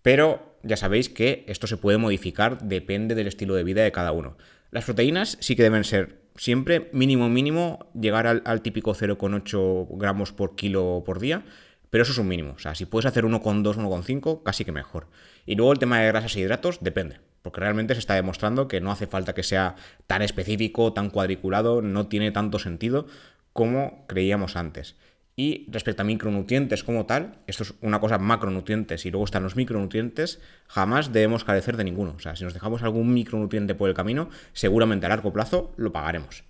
Pero 0.03 0.59
ya 0.63 0.77
sabéis 0.77 1.09
que 1.09 1.47
esto 1.49 1.67
se 1.67 1.79
puede 1.79 1.97
modificar, 1.97 2.59
depende 2.59 3.15
del 3.15 3.29
estilo 3.29 3.55
de 3.55 3.65
vida 3.65 3.83
de 3.83 3.93
cada 3.93 4.13
uno. 4.13 4.37
Las 4.71 4.85
proteínas 4.85 5.39
sí 5.41 5.57
que 5.57 5.63
deben 5.63 5.85
ser 5.85 6.21
siempre 6.37 6.91
mínimo 6.93 7.31
mínimo 7.31 7.91
llegar 7.99 8.27
al, 8.27 8.43
al 8.45 8.61
típico 8.61 8.95
0,8 8.95 9.87
gramos 9.97 10.33
por 10.33 10.55
kilo 10.55 11.03
por 11.07 11.19
día 11.19 11.45
pero 11.95 12.03
eso 12.03 12.11
es 12.11 12.19
un 12.19 12.27
mínimo. 12.27 12.55
O 12.57 12.59
sea, 12.59 12.75
si 12.75 12.87
puedes 12.87 13.07
hacer 13.07 13.25
1,2, 13.25 13.77
1,5, 13.77 14.43
casi 14.43 14.65
que 14.65 14.73
mejor. 14.73 15.07
Y 15.47 15.55
luego 15.55 15.71
el 15.71 15.79
tema 15.79 16.01
de 16.01 16.09
grasas 16.09 16.35
e 16.35 16.41
hidratos 16.41 16.79
depende. 16.81 17.21
Porque 17.41 17.61
realmente 17.61 17.95
se 17.95 18.01
está 18.01 18.15
demostrando 18.15 18.67
que 18.67 18.81
no 18.81 18.91
hace 18.91 19.07
falta 19.07 19.33
que 19.33 19.45
sea 19.45 19.77
tan 20.09 20.21
específico, 20.21 20.93
tan 20.93 21.09
cuadriculado, 21.09 21.83
no 21.83 22.09
tiene 22.09 22.33
tanto 22.33 22.59
sentido 22.59 23.07
como 23.53 24.07
creíamos 24.09 24.57
antes. 24.57 24.97
Y 25.37 25.71
respecto 25.71 26.03
a 26.03 26.05
micronutrientes 26.05 26.83
como 26.83 27.07
tal, 27.07 27.39
esto 27.47 27.63
es 27.63 27.75
una 27.81 28.01
cosa 28.01 28.19
macronutrientes 28.19 29.07
y 29.07 29.13
luego 29.13 29.27
están 29.27 29.45
los 29.45 29.55
micronutrientes, 29.55 30.41
jamás 30.67 31.13
debemos 31.13 31.45
carecer 31.45 31.77
de 31.77 31.85
ninguno. 31.85 32.15
O 32.17 32.19
sea, 32.19 32.35
si 32.35 32.43
nos 32.43 32.55
dejamos 32.55 32.83
algún 32.83 33.15
micronutriente 33.15 33.77
por 33.77 33.89
el 33.89 33.95
camino, 33.95 34.31
seguramente 34.53 35.07
a 35.07 35.11
largo 35.11 35.33
plazo 35.33 35.73
lo 35.77 35.93
pagaremos. 35.93 36.43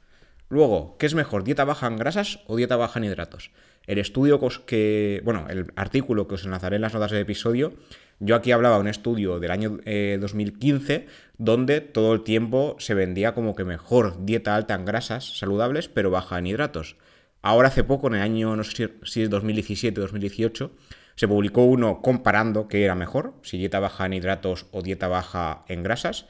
Luego, 0.49 0.97
¿qué 0.99 1.05
es 1.05 1.15
mejor, 1.15 1.45
dieta 1.45 1.65
baja 1.65 1.87
en 1.87 1.99
grasas 1.99 2.41
o 2.47 2.57
dieta 2.57 2.77
baja 2.77 2.99
en 2.99 3.05
hidratos? 3.05 3.51
El 3.87 3.99
estudio 3.99 4.41
que, 4.67 5.21
bueno, 5.25 5.47
el 5.49 5.73
artículo 5.77 6.27
que 6.27 6.37
os 6.37 6.45
enlazaré 6.45 6.77
en 6.77 6.83
las 6.83 6.95
notas 6.95 7.11
del 7.11 7.21
episodio, 7.21 7.75
yo 8.21 8.37
aquí 8.37 8.53
hablaba 8.53 8.77
de 8.77 8.83
un 8.83 8.89
estudio 8.89 9.41
del 9.41 9.51
año 9.51 9.79
2015 10.21 10.95
eh, 10.95 11.07
donde 11.37 11.81
todo 11.81 12.15
el 12.15 12.23
tiempo 12.23 12.77
se 12.79 12.95
vendía 12.95 13.35
como 13.35 13.55
que 13.55 13.65
mejor 13.65 14.25
dieta 14.25 14.55
alta 14.55 14.75
en 14.75 14.85
grasas 14.85 15.39
saludables 15.39 15.89
pero 15.89 16.11
baja 16.11 16.39
en 16.39 16.47
hidratos. 16.47 16.97
Ahora 17.43 17.69
hace 17.69 17.85
poco, 17.85 18.07
en 18.07 18.15
el 18.15 18.23
año, 18.23 18.57
no 18.57 18.65
sé 18.65 18.95
si 19.03 19.23
es 19.23 19.29
2017 19.29 20.01
o 20.01 20.05
2018, 20.05 20.73
se 21.15 21.29
publicó 21.29 21.65
uno 21.65 22.01
comparando 22.01 22.69
qué 22.69 22.85
era 22.85 22.95
mejor, 22.95 23.35
si 23.43 23.59
dieta 23.59 23.81
baja 23.81 24.07
en 24.07 24.15
hidratos 24.15 24.67
o 24.71 24.81
dieta 24.81 25.09
baja 25.09 25.65
en 25.69 25.83
grasas, 25.83 26.27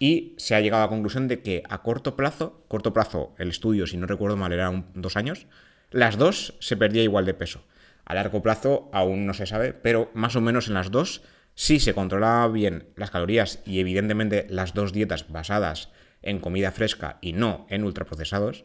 y 0.00 0.34
se 0.38 0.56
ha 0.56 0.60
llegado 0.60 0.82
a 0.82 0.86
la 0.86 0.90
conclusión 0.90 1.28
de 1.28 1.42
que 1.42 1.62
a 1.68 1.82
corto 1.82 2.16
plazo, 2.16 2.64
corto 2.66 2.92
plazo, 2.92 3.36
el 3.38 3.50
estudio, 3.50 3.86
si 3.86 3.96
no 3.96 4.08
recuerdo 4.08 4.36
mal, 4.36 4.52
era 4.52 4.84
dos 4.94 5.16
años, 5.16 5.46
las 5.92 6.18
dos 6.18 6.54
se 6.60 6.76
perdía 6.76 7.02
igual 7.02 7.24
de 7.24 7.34
peso. 7.34 7.64
A 8.04 8.14
largo 8.14 8.42
plazo 8.42 8.90
aún 8.92 9.26
no 9.26 9.34
se 9.34 9.46
sabe, 9.46 9.72
pero 9.72 10.10
más 10.14 10.36
o 10.36 10.40
menos 10.40 10.68
en 10.68 10.74
las 10.74 10.90
dos, 10.90 11.22
si 11.54 11.80
se 11.80 11.94
controlaba 11.94 12.48
bien 12.48 12.88
las 12.96 13.10
calorías 13.10 13.60
y 13.64 13.80
evidentemente 13.80 14.46
las 14.48 14.74
dos 14.74 14.92
dietas 14.92 15.30
basadas 15.30 15.90
en 16.22 16.40
comida 16.40 16.72
fresca 16.72 17.18
y 17.20 17.32
no 17.32 17.66
en 17.68 17.84
ultraprocesados, 17.84 18.64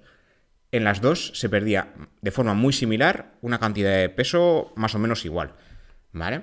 en 0.71 0.83
las 0.83 1.01
dos 1.01 1.31
se 1.35 1.50
perdía 1.50 1.94
de 2.21 2.31
forma 2.31 2.53
muy 2.53 2.74
similar 2.74 3.33
una 3.41 3.59
cantidad 3.59 3.95
de 3.97 4.09
peso 4.09 4.74
más 4.75 4.95
o 4.95 5.00
menos 5.00 5.25
igual. 5.25 5.53
¿Vale? 6.12 6.41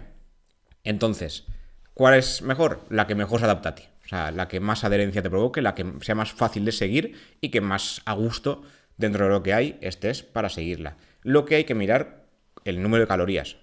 Entonces, 0.82 1.46
¿cuál 1.94 2.14
es 2.14 2.42
mejor? 2.42 2.84
La 2.90 3.06
que 3.06 3.14
mejor 3.14 3.40
se 3.40 3.46
adapta 3.46 3.70
a 3.70 3.74
ti. 3.74 3.84
O 4.04 4.08
sea, 4.08 4.30
la 4.30 4.48
que 4.48 4.60
más 4.60 4.84
adherencia 4.84 5.22
te 5.22 5.30
provoque, 5.30 5.62
la 5.62 5.74
que 5.74 5.94
sea 6.02 6.14
más 6.14 6.32
fácil 6.32 6.64
de 6.64 6.72
seguir 6.72 7.18
y 7.40 7.48
que 7.48 7.60
más 7.60 8.02
a 8.04 8.12
gusto 8.12 8.62
dentro 8.96 9.24
de 9.24 9.30
lo 9.30 9.42
que 9.42 9.54
hay 9.54 9.78
estés 9.80 10.22
para 10.22 10.48
seguirla. 10.48 10.96
Lo 11.22 11.44
que 11.44 11.56
hay 11.56 11.64
que 11.64 11.74
mirar, 11.74 12.24
el 12.64 12.82
número 12.82 13.02
de 13.02 13.08
calorías. 13.08 13.56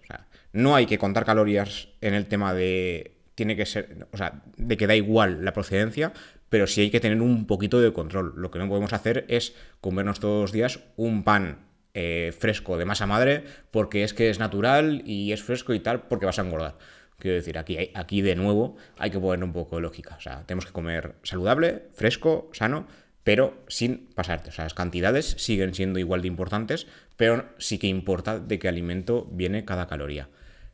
No 0.53 0.75
hay 0.75 0.85
que 0.85 0.97
contar 0.97 1.25
calorías 1.25 1.89
en 2.01 2.13
el 2.13 2.27
tema 2.27 2.53
de. 2.53 3.17
Tiene 3.35 3.55
que 3.55 3.65
ser. 3.65 4.07
O 4.11 4.17
sea, 4.17 4.41
de 4.57 4.77
que 4.77 4.87
da 4.87 4.95
igual 4.95 5.45
la 5.45 5.53
procedencia, 5.53 6.13
pero 6.49 6.67
sí 6.67 6.81
hay 6.81 6.91
que 6.91 6.99
tener 6.99 7.21
un 7.21 7.47
poquito 7.47 7.79
de 7.79 7.93
control. 7.93 8.33
Lo 8.35 8.51
que 8.51 8.59
no 8.59 8.67
podemos 8.67 8.93
hacer 8.93 9.25
es 9.29 9.55
comernos 9.79 10.19
todos 10.19 10.41
los 10.41 10.51
días 10.51 10.81
un 10.97 11.23
pan 11.23 11.59
eh, 11.93 12.33
fresco 12.37 12.77
de 12.77 12.85
masa 12.85 13.05
madre 13.05 13.43
porque 13.69 14.05
es 14.05 14.13
que 14.13 14.29
es 14.29 14.39
natural 14.39 15.01
y 15.05 15.33
es 15.33 15.43
fresco 15.43 15.73
y 15.73 15.79
tal 15.81 16.03
porque 16.03 16.25
vas 16.25 16.39
a 16.39 16.43
engordar. 16.43 16.77
Quiero 17.19 17.35
decir, 17.35 17.57
aquí, 17.57 17.91
aquí 17.93 18.21
de 18.21 18.35
nuevo 18.35 18.77
hay 18.97 19.11
que 19.11 19.19
poner 19.19 19.43
un 19.43 19.53
poco 19.53 19.75
de 19.75 19.83
lógica. 19.83 20.15
O 20.17 20.21
sea, 20.21 20.43
tenemos 20.45 20.65
que 20.65 20.71
comer 20.71 21.15
saludable, 21.23 21.83
fresco, 21.93 22.49
sano, 22.51 22.87
pero 23.23 23.63
sin 23.67 24.07
pasarte. 24.15 24.49
O 24.49 24.51
sea, 24.51 24.65
las 24.65 24.73
cantidades 24.73 25.35
siguen 25.37 25.73
siendo 25.73 25.99
igual 25.99 26.21
de 26.21 26.27
importantes, 26.27 26.87
pero 27.17 27.45
sí 27.57 27.77
que 27.77 27.87
importa 27.87 28.39
de 28.39 28.59
qué 28.59 28.67
alimento 28.67 29.27
viene 29.31 29.65
cada 29.65 29.87
caloría. 29.87 30.29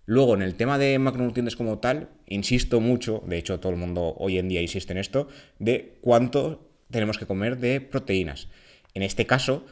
Luego, 0.05 0.35
en 0.35 0.41
el 0.41 0.55
tema 0.55 0.77
de 0.77 0.97
macronutrientes 0.99 1.57
como 1.57 1.79
tal, 1.79 2.09
insisto 2.27 2.79
mucho, 2.79 3.23
de 3.27 3.37
hecho 3.37 3.59
todo 3.59 3.73
el 3.73 3.77
mundo 3.77 4.15
hoy 4.17 4.37
en 4.37 4.47
día 4.47 4.61
insiste 4.61 4.93
en 4.93 4.99
esto, 4.99 5.27
de 5.59 5.97
cuánto 5.99 6.71
tenemos 6.89 7.17
que 7.17 7.25
comer 7.25 7.57
de 7.57 7.81
proteínas. 7.81 8.47
En 8.93 9.03
este 9.03 9.25
caso, 9.25 9.65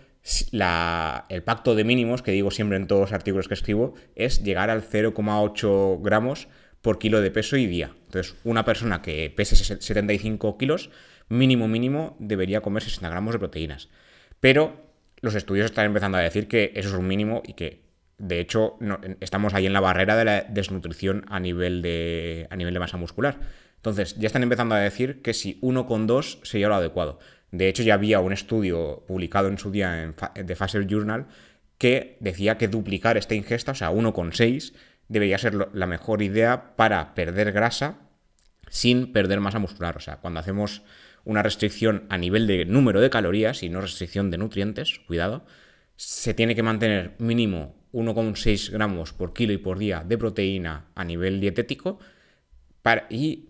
el 1.29 1.43
pacto 1.43 1.75
de 1.75 1.85
mínimos, 1.85 2.21
que 2.21 2.31
digo 2.31 2.51
siempre 2.51 2.75
en 2.75 2.87
todos 2.87 3.01
los 3.01 3.13
artículos 3.13 3.47
que 3.47 3.53
escribo, 3.53 3.93
es 4.15 4.43
llegar 4.43 4.69
al 4.69 4.83
0,8 4.83 6.01
gramos 6.01 6.49
por 6.81 6.99
kilo 6.99 7.21
de 7.21 7.31
peso 7.31 7.55
y 7.55 7.65
día. 7.67 7.95
Entonces, 8.07 8.35
una 8.43 8.65
persona 8.65 9.01
que 9.01 9.31
pese 9.33 9.55
75 9.55 10.57
kilos, 10.57 10.89
mínimo 11.29 11.67
mínimo, 11.67 12.15
debería 12.19 12.61
comer 12.61 12.83
60 12.83 13.09
gramos 13.09 13.33
de 13.33 13.39
proteínas. 13.39 13.89
Pero 14.39 14.85
los 15.21 15.35
estudios 15.35 15.65
están 15.65 15.85
empezando 15.85 16.17
a 16.17 16.21
decir 16.21 16.47
que 16.47 16.71
eso 16.75 16.89
es 16.89 16.95
un 16.95 17.07
mínimo 17.07 17.41
y 17.45 17.53
que, 17.53 17.81
de 18.17 18.39
hecho, 18.39 18.77
estamos 19.19 19.53
ahí 19.53 19.65
en 19.65 19.73
la 19.73 19.79
barrera 19.79 20.15
de 20.15 20.25
la 20.25 20.41
desnutrición 20.41 21.25
a 21.29 21.39
nivel 21.39 21.81
de, 21.81 22.47
a 22.49 22.55
nivel 22.55 22.73
de 22.73 22.79
masa 22.79 22.97
muscular. 22.97 23.39
Entonces, 23.77 24.15
ya 24.17 24.27
están 24.27 24.43
empezando 24.43 24.75
a 24.75 24.79
decir 24.79 25.21
que 25.21 25.33
si 25.33 25.59
1,2 25.61 26.43
sería 26.43 26.67
lo 26.67 26.75
adecuado. 26.75 27.19
De 27.51 27.69
hecho, 27.69 27.83
ya 27.83 27.93
había 27.93 28.19
un 28.19 28.33
estudio 28.33 29.03
publicado 29.07 29.47
en 29.47 29.57
su 29.57 29.71
día 29.71 30.03
en 30.03 30.15
The 30.45 30.55
Faster 30.55 30.85
Journal 30.87 31.27
que 31.77 32.17
decía 32.19 32.57
que 32.57 32.67
duplicar 32.67 33.17
esta 33.17 33.35
ingesta, 33.35 33.73
o 33.73 33.75
sea, 33.75 33.91
1,6, 33.91 34.73
debería 35.07 35.37
ser 35.37 35.69
la 35.73 35.87
mejor 35.87 36.21
idea 36.21 36.75
para 36.75 37.13
perder 37.13 37.51
grasa 37.51 37.99
sin 38.69 39.13
perder 39.13 39.39
masa 39.39 39.59
muscular. 39.59 39.97
O 39.97 39.99
sea, 39.99 40.17
cuando 40.17 40.39
hacemos 40.39 40.81
una 41.25 41.43
restricción 41.43 42.05
a 42.09 42.17
nivel 42.17 42.47
de 42.47 42.65
número 42.65 43.01
de 43.01 43.09
calorías 43.09 43.63
y 43.63 43.69
no 43.69 43.81
restricción 43.81 44.31
de 44.31 44.37
nutrientes, 44.37 44.99
cuidado, 44.99 45.45
se 45.97 46.33
tiene 46.33 46.55
que 46.55 46.63
mantener 46.63 47.15
mínimo 47.17 47.75
1,6 47.91 48.71
gramos 48.71 49.13
por 49.13 49.33
kilo 49.33 49.53
y 49.53 49.57
por 49.57 49.79
día 49.79 50.03
de 50.05 50.17
proteína 50.17 50.85
a 50.95 51.03
nivel 51.03 51.39
dietético 51.39 51.99
para, 52.81 53.07
y 53.09 53.49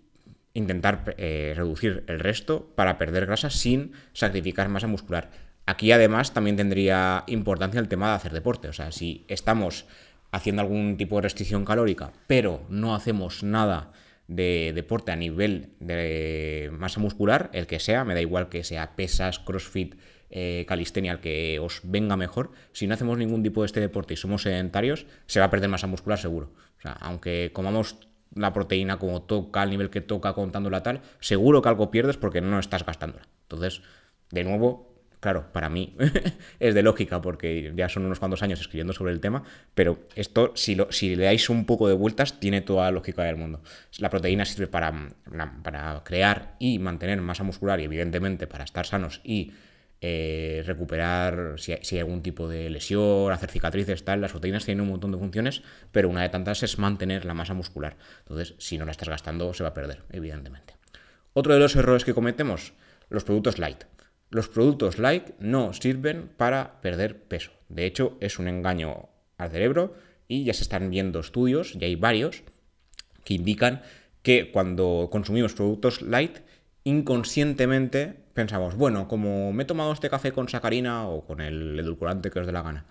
intentar 0.54 1.16
eh, 1.18 1.54
reducir 1.56 2.04
el 2.08 2.20
resto 2.20 2.72
para 2.76 2.98
perder 2.98 3.26
grasa 3.26 3.50
sin 3.50 3.92
sacrificar 4.14 4.70
masa 4.70 4.88
muscular. 4.88 5.32
Aquí 5.66 5.92
además 5.92 6.34
también 6.34 6.56
tendría 6.56 7.24
importancia 7.28 7.80
el 7.80 7.88
tema 7.88 8.10
de 8.10 8.16
hacer 8.16 8.34
deporte. 8.34 8.70
O 8.70 8.74
sea, 8.74 8.92
si 8.92 9.26
estamos 9.28 9.86
haciendo 10.32 10.62
algún 10.62 10.96
tipo 10.96 11.16
de 11.16 11.24
restricción 11.24 11.66
calórica, 11.66 12.14
pero 12.28 12.66
no 12.70 12.94
hacemos 12.96 13.44
nada 13.44 13.92
de 14.28 14.72
deporte 14.74 15.12
a 15.12 15.16
nivel 15.16 15.74
de 15.80 16.70
masa 16.74 17.00
muscular, 17.00 17.50
el 17.54 17.68
que 17.68 17.80
sea, 17.80 18.06
me 18.06 18.14
da 18.14 18.22
igual 18.22 18.50
que 18.50 18.64
sea 18.64 18.96
pesas, 18.96 19.40
crossfit, 19.40 19.96
eh, 20.30 20.66
calistenia, 20.68 21.14
el 21.14 21.20
que 21.20 21.60
os 21.60 21.82
venga 21.84 22.18
mejor, 22.18 22.52
si 22.72 22.88
no 22.88 22.94
hacemos 22.94 23.18
ningún 23.18 23.44
tipo 23.44 23.62
de 23.62 23.68
este 23.68 23.80
deporte 23.80 24.16
y 24.16 24.18
somos 24.18 24.42
sedentarios, 24.42 25.06
se 25.28 25.40
va 25.40 25.46
a 25.46 25.50
perder 25.50 25.70
masa 25.70 25.88
muscular 25.88 26.18
seguro. 26.18 26.52
O 26.78 26.82
sea, 26.82 26.94
aunque 26.94 27.52
comamos 27.54 27.98
la 28.34 28.52
proteína 28.52 28.98
como 28.98 29.22
toca, 29.22 29.62
al 29.62 29.70
nivel 29.70 29.90
que 29.90 30.02
toca, 30.02 30.34
contándola 30.34 30.84
tal, 30.84 31.02
seguro 31.20 31.62
que 31.62 31.70
algo 31.70 31.92
pierdes 31.92 32.18
porque 32.18 32.42
no 32.42 32.60
estás 32.60 32.86
gastándola. 32.86 33.28
Entonces, 33.44 33.82
de 34.32 34.44
nuevo, 34.44 34.95
claro, 35.26 35.52
para 35.52 35.70
mí 35.70 35.96
es 36.60 36.76
de 36.76 36.84
lógica 36.84 37.20
porque 37.20 37.74
ya 37.76 37.90
son 37.90 38.06
unos 38.06 38.20
cuantos 38.20 38.44
años 38.44 38.62
escribiendo 38.62 38.94
sobre 38.94 39.12
el 39.12 39.20
tema, 39.20 39.42
pero 39.74 39.98
esto, 40.16 40.52
si, 40.54 40.76
lo, 40.76 40.92
si 40.92 41.16
le 41.16 41.24
dais 41.24 41.50
un 41.50 41.66
poco 41.66 41.88
de 41.88 41.96
vueltas, 41.96 42.40
tiene 42.40 42.62
toda 42.62 42.84
la 42.86 42.92
lógica 42.92 43.24
del 43.24 43.36
mundo. 43.36 43.64
La 43.98 44.12
proteína 44.12 44.46
sirve 44.46 44.68
para, 44.68 44.94
para 45.64 46.04
crear 46.04 46.54
y 46.60 46.78
mantener 46.78 47.20
masa 47.22 47.44
muscular 47.44 47.80
y 47.80 47.86
evidentemente 47.86 48.46
para 48.46 48.66
estar 48.66 48.86
sanos 48.86 49.20
y 49.24 49.52
eh, 50.00 50.62
recuperar 50.64 51.56
si 51.58 51.72
hay, 51.72 51.98
algún 51.98 52.22
tipo 52.22 52.48
de 52.48 52.70
lesión, 52.70 53.32
hacer 53.32 53.50
cicatrices, 53.50 54.06
tal. 54.06 54.22
Las 54.22 54.30
proteínas 54.30 54.64
tienen 54.64 54.84
un 54.84 54.90
montón 54.90 55.12
de 55.12 55.18
funciones, 55.18 55.64
pero 55.92 56.08
una 56.08 56.22
de 56.22 56.30
tantas 56.30 56.62
es 56.62 56.78
mantener 56.78 57.26
la 57.26 57.34
masa 57.34 57.56
muscular. 57.56 57.98
Entonces, 58.20 58.54
si 58.60 58.78
no 58.78 58.86
la 58.86 58.92
estás 58.92 59.10
gastando, 59.10 59.52
se 59.56 59.64
va 59.64 59.70
a 59.70 59.74
perder, 59.74 60.04
evidentemente. 60.12 60.76
Otro 61.34 61.56
de 61.56 61.60
los 61.60 61.76
errores 61.76 62.06
que 62.06 62.14
cometemos, 62.14 62.74
los 63.10 63.24
productos 63.24 63.58
light. 63.58 63.86
Los 64.36 64.50
productos 64.50 65.00
light 65.00 65.30
no 65.40 65.72
sirven 65.72 66.28
para 66.28 66.82
perder 66.82 67.18
peso. 67.18 67.52
De 67.70 67.86
hecho, 67.86 68.18
es 68.20 68.38
un 68.38 68.50
engaño 68.50 69.08
al 69.38 69.50
cerebro 69.50 69.94
y 70.28 70.44
ya 70.44 70.54
se 70.54 70.64
están 70.64 70.90
viendo 70.90 71.22
estudios, 71.22 71.74
y 71.74 71.86
hay 71.86 71.96
varios, 71.96 72.44
que 73.24 73.36
indican 73.36 73.82
que 74.24 74.52
cuando 74.52 75.08
consumimos 75.10 75.54
productos 75.54 76.02
light, 76.02 76.40
inconscientemente 76.84 78.14
pensamos, 78.34 78.76
bueno, 78.76 79.08
como 79.08 79.54
me 79.54 79.64
he 79.64 79.66
tomado 79.66 79.94
este 79.94 80.10
café 80.10 80.34
con 80.34 80.50
sacarina 80.50 81.08
o 81.08 81.26
con 81.26 81.40
el 81.40 81.80
edulcorante 81.80 82.30
que 82.30 82.42
os 82.42 82.46
dé 82.46 82.52
la 82.52 82.62
gana, 82.62 82.88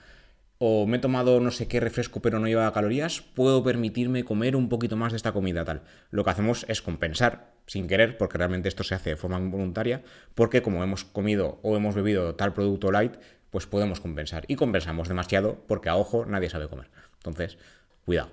o 0.66 0.86
me 0.86 0.96
he 0.96 1.00
tomado 1.00 1.40
no 1.40 1.50
sé 1.50 1.68
qué 1.68 1.78
refresco 1.78 2.22
pero 2.22 2.38
no 2.38 2.46
lleva 2.46 2.72
calorías, 2.72 3.20
puedo 3.20 3.62
permitirme 3.62 4.24
comer 4.24 4.56
un 4.56 4.70
poquito 4.70 4.96
más 4.96 5.12
de 5.12 5.18
esta 5.18 5.32
comida 5.32 5.62
tal. 5.62 5.82
Lo 6.10 6.24
que 6.24 6.30
hacemos 6.30 6.64
es 6.70 6.80
compensar 6.80 7.52
sin 7.66 7.86
querer, 7.86 8.16
porque 8.16 8.38
realmente 8.38 8.70
esto 8.70 8.82
se 8.82 8.94
hace 8.94 9.10
de 9.10 9.16
forma 9.16 9.38
involuntaria, 9.38 10.02
porque 10.34 10.62
como 10.62 10.82
hemos 10.82 11.04
comido 11.04 11.58
o 11.62 11.76
hemos 11.76 11.94
bebido 11.94 12.34
tal 12.34 12.54
producto 12.54 12.90
light, 12.90 13.12
pues 13.50 13.66
podemos 13.66 14.00
compensar. 14.00 14.46
Y 14.48 14.56
compensamos 14.56 15.06
demasiado 15.06 15.62
porque 15.68 15.90
a 15.90 15.96
ojo 15.96 16.24
nadie 16.24 16.48
sabe 16.48 16.68
comer. 16.68 16.88
Entonces, 17.16 17.58
cuidado. 18.06 18.30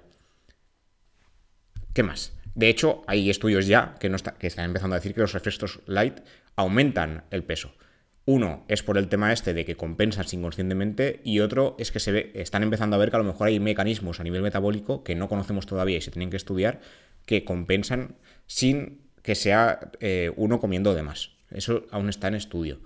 ¿Qué 1.94 2.04
más? 2.04 2.32
De 2.56 2.70
hecho, 2.70 3.02
hay 3.08 3.30
estudios 3.30 3.68
ya 3.68 3.96
que, 4.00 4.10
que 4.40 4.48
están 4.48 4.64
empezando 4.64 4.96
a 4.96 5.00
decir 5.00 5.14
que 5.14 5.20
los 5.20 5.34
refrescos 5.34 5.82
light 5.86 6.22
aumentan 6.56 7.26
el 7.30 7.44
peso. 7.44 7.74
Uno 8.26 8.64
es 8.68 8.84
por 8.84 8.98
el 8.98 9.08
tema 9.10 9.34
este 9.34 9.54
de 9.54 9.66
que 9.66 9.76
compensan 9.76 10.26
inconscientemente 10.32 11.22
y 11.24 11.40
otro 11.40 11.76
es 11.80 11.92
que 11.92 12.00
se 12.00 12.32
están 12.40 12.62
empezando 12.62 12.96
a 12.96 13.00
ver 13.00 13.10
que 13.10 13.16
a 13.16 13.20
lo 13.20 13.26
mejor 13.26 13.48
hay 13.48 13.60
mecanismos 13.60 14.20
a 14.20 14.24
nivel 14.24 14.44
metabólico 14.44 15.04
que 15.04 15.16
no 15.16 15.28
conocemos 15.28 15.66
todavía 15.66 15.98
y 15.98 16.02
se 16.02 16.12
tienen 16.12 16.30
que 16.30 16.38
estudiar 16.38 16.82
que 17.26 17.44
compensan 17.44 18.16
sin 18.46 19.02
que 19.24 19.36
sea 19.36 19.92
eh, 20.00 20.32
uno 20.36 20.60
comiendo 20.60 20.94
de 20.94 21.04
más. 21.04 21.32
Eso 21.50 21.86
aún 21.92 22.10
está 22.10 22.28
en 22.28 22.36
estudio. 22.36 22.80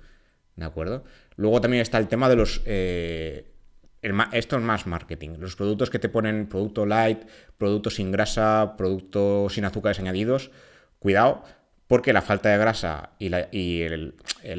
¿De 0.55 0.65
acuerdo? 0.65 1.03
Luego 1.35 1.61
también 1.61 1.81
está 1.81 1.97
el 1.97 2.07
tema 2.07 2.29
de 2.29 2.35
los... 2.35 2.61
Eh, 2.65 3.51
esto 4.33 4.57
es 4.57 4.61
más 4.61 4.85
marketing. 4.85 5.37
Los 5.39 5.55
productos 5.55 5.89
que 5.89 5.97
te 5.97 6.09
ponen 6.09 6.47
producto 6.47 6.85
light, 6.85 7.23
producto 7.57 7.89
sin 7.89 8.11
grasa, 8.11 8.75
producto 8.77 9.47
sin 9.49 9.65
azúcares 9.65 9.99
añadidos. 9.99 10.51
Cuidado, 10.99 11.43
porque 11.87 12.13
la 12.13 12.21
falta 12.21 12.49
de 12.49 12.57
grasa 12.57 13.11
y, 13.19 13.81
el, 13.81 14.15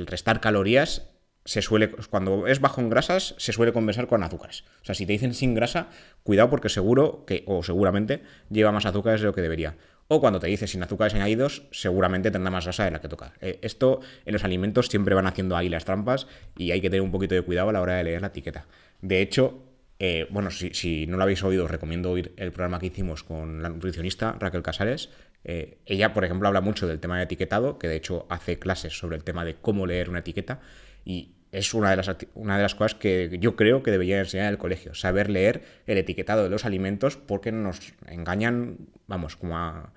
restar 0.07 0.41
calorías 0.41 1.09
se 1.45 1.63
suele, 1.63 1.91
cuando 2.11 2.47
es 2.47 2.61
bajo 2.61 2.81
en 2.81 2.91
grasas, 2.91 3.35
se 3.39 3.53
suele 3.53 3.73
compensar 3.73 4.09
con 4.09 4.23
azúcares. 4.23 4.65
O 4.83 4.85
sea, 4.85 4.95
si 4.95 5.07
te 5.07 5.13
dicen 5.13 5.33
sin 5.33 5.55
grasa, 5.55 5.89
cuidado 6.25 6.51
porque 6.51 6.69
seguro 6.69 7.25
que, 7.25 7.45
o 7.47 7.63
seguramente, 7.63 8.23
lleva 8.51 8.73
más 8.73 8.87
azúcares 8.87 9.21
de 9.21 9.27
lo 9.29 9.33
que 9.33 9.43
debería. 9.43 9.77
O 10.09 10.21
cuando 10.21 10.39
te 10.39 10.47
dice 10.47 10.67
sin 10.67 10.83
azúcares 10.83 11.15
añadidos, 11.15 11.65
seguramente 11.73 12.31
tendrá 12.31 12.51
más 12.51 12.65
grasa 12.65 12.85
de 12.85 12.93
la 12.93 13.01
que 13.01 13.09
toca. 13.09 13.33
Eh, 13.41 13.59
esto 13.63 14.01
en 14.25 14.33
los 14.33 14.45
alimentos 14.45 14.87
siempre 14.87 15.15
van 15.15 15.27
haciendo 15.27 15.57
ahí 15.57 15.69
las 15.69 15.85
trampas 15.85 16.29
y 16.57 16.71
hay 16.71 16.81
que 16.81 16.91
tener 16.91 17.03
un 17.03 17.11
poquito 17.11 17.35
de 17.35 17.43
cuidado 17.43 17.71
a 17.71 17.73
la 17.73 17.81
hora 17.81 17.95
de 17.95 18.05
leer 18.05 18.21
la 18.21 18.29
etiqueta. 18.29 18.67
De 19.01 19.21
hecho, 19.21 19.63
eh, 19.99 20.27
bueno, 20.31 20.51
si, 20.51 21.07
no 21.07 21.17
lo 21.17 21.23
habéis 21.23 21.43
oído, 21.43 21.65
os 21.65 21.71
recomiendo 21.71 22.11
oír 22.11 22.33
el 22.37 22.53
programa 22.53 22.79
que 22.79 22.87
hicimos 22.87 23.25
con 23.25 23.63
la 23.63 23.69
nutricionista 23.69 24.37
Raquel 24.39 24.63
Casares. 24.63 25.11
Eh, 25.49 25.79
ella, 25.87 26.13
por 26.13 26.25
ejemplo, 26.25 26.49
habla 26.49 26.61
mucho 26.61 26.89
del 26.89 26.99
tema 26.99 27.19
de 27.19 27.23
etiquetado, 27.23 27.79
que 27.79 27.87
de 27.87 27.95
hecho 27.95 28.27
hace 28.29 28.59
clases 28.59 28.99
sobre 28.99 29.17
el 29.17 29.23
tema 29.23 29.45
de 29.45 29.55
cómo 29.55 29.87
leer 29.87 30.11
una 30.11 30.19
etiqueta. 30.19 30.61
Y 31.05 31.37
es 31.53 31.73
una 31.73 31.91
de, 31.91 31.97
las, 31.97 32.11
una 32.35 32.57
de 32.57 32.63
las 32.63 32.75
cosas 32.75 32.97
que 32.97 33.39
yo 33.41 33.55
creo 33.55 33.85
que 33.85 33.93
debería 33.93 34.19
enseñar 34.19 34.47
en 34.47 34.53
el 34.53 34.59
colegio, 34.59 34.93
saber 34.95 35.31
leer 35.31 35.63
el 35.87 35.99
etiquetado 35.99 36.43
de 36.43 36.51
los 36.51 36.65
alimentos 36.65 37.17
porque 37.17 37.53
nos 37.53 37.81
engañan, 38.09 38.77
vamos, 39.07 39.37
como 39.37 39.57
a 39.57 39.93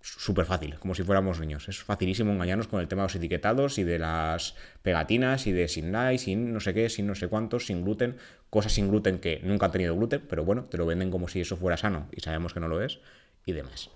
súper 0.00 0.46
fácil, 0.46 0.78
como 0.78 0.94
si 0.94 1.02
fuéramos 1.02 1.38
niños. 1.38 1.68
Es 1.68 1.82
facilísimo 1.82 2.32
engañarnos 2.32 2.66
con 2.66 2.80
el 2.80 2.88
tema 2.88 3.02
de 3.02 3.06
los 3.06 3.14
etiquetados 3.14 3.78
y 3.78 3.84
de 3.84 3.98
las 3.98 4.54
pegatinas 4.82 5.46
y 5.46 5.52
de 5.52 5.68
sin 5.68 5.92
like, 5.92 6.18
sin 6.18 6.52
no 6.52 6.60
sé 6.60 6.72
qué, 6.72 6.88
sin 6.88 7.06
no 7.06 7.14
sé 7.14 7.28
cuántos, 7.28 7.66
sin 7.66 7.82
gluten, 7.82 8.16
cosas 8.48 8.72
sin 8.72 8.88
gluten 8.88 9.18
que 9.18 9.40
nunca 9.44 9.66
han 9.66 9.72
tenido 9.72 9.94
gluten, 9.94 10.22
pero 10.28 10.44
bueno, 10.44 10.64
te 10.64 10.78
lo 10.78 10.86
venden 10.86 11.10
como 11.10 11.28
si 11.28 11.42
eso 11.42 11.58
fuera 11.58 11.76
sano 11.76 12.08
y 12.10 12.22
sabemos 12.22 12.54
que 12.54 12.60
no 12.60 12.68
lo 12.68 12.82
es 12.82 13.00
y 13.44 13.52
demás. 13.52 13.90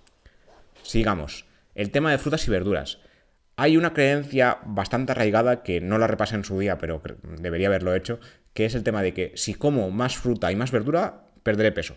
Sigamos. 0.83 1.45
El 1.75 1.91
tema 1.91 2.11
de 2.11 2.17
frutas 2.17 2.47
y 2.47 2.51
verduras. 2.51 2.99
Hay 3.55 3.77
una 3.77 3.93
creencia 3.93 4.59
bastante 4.65 5.11
arraigada 5.11 5.63
que 5.63 5.81
no 5.81 5.97
la 5.97 6.07
repasé 6.07 6.35
en 6.35 6.43
su 6.43 6.57
día, 6.59 6.77
pero 6.77 7.01
debería 7.39 7.67
haberlo 7.67 7.93
hecho, 7.93 8.19
que 8.53 8.65
es 8.65 8.75
el 8.75 8.83
tema 8.83 9.01
de 9.01 9.13
que 9.13 9.33
si 9.35 9.53
como 9.53 9.91
más 9.91 10.17
fruta 10.17 10.51
y 10.51 10.55
más 10.55 10.71
verdura, 10.71 11.25
perderé 11.43 11.71
peso. 11.71 11.95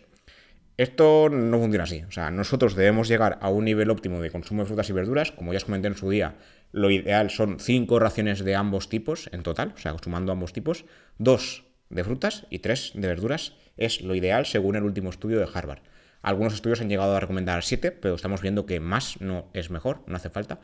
Esto 0.76 1.28
no 1.28 1.58
funciona 1.58 1.84
así. 1.84 2.02
O 2.08 2.10
sea, 2.10 2.30
nosotros 2.30 2.74
debemos 2.74 3.06
llegar 3.06 3.38
a 3.40 3.48
un 3.50 3.64
nivel 3.64 3.90
óptimo 3.90 4.20
de 4.20 4.30
consumo 4.30 4.62
de 4.62 4.66
frutas 4.66 4.88
y 4.90 4.92
verduras. 4.92 5.30
Como 5.30 5.52
ya 5.52 5.58
os 5.58 5.64
comenté 5.64 5.88
en 5.88 5.96
su 5.96 6.10
día, 6.10 6.34
lo 6.72 6.90
ideal 6.90 7.30
son 7.30 7.60
5 7.60 7.98
raciones 7.98 8.44
de 8.44 8.56
ambos 8.56 8.88
tipos 8.88 9.28
en 9.32 9.42
total, 9.42 9.74
o 9.76 9.78
sea, 9.78 9.94
sumando 10.02 10.32
ambos 10.32 10.52
tipos. 10.52 10.84
2 11.18 11.64
de 11.90 12.04
frutas 12.04 12.46
y 12.50 12.60
3 12.60 12.92
de 12.94 13.06
verduras 13.06 13.54
es 13.76 14.00
lo 14.00 14.14
ideal 14.14 14.46
según 14.46 14.76
el 14.76 14.82
último 14.82 15.10
estudio 15.10 15.38
de 15.38 15.48
Harvard. 15.52 15.82
Algunos 16.22 16.54
estudios 16.54 16.80
han 16.80 16.88
llegado 16.88 17.14
a 17.16 17.20
recomendar 17.20 17.62
7, 17.62 17.90
pero 17.90 18.14
estamos 18.14 18.40
viendo 18.40 18.64
que 18.64 18.80
más 18.80 19.20
no 19.20 19.50
es 19.52 19.70
mejor, 19.70 20.02
no 20.06 20.16
hace 20.16 20.30
falta. 20.30 20.60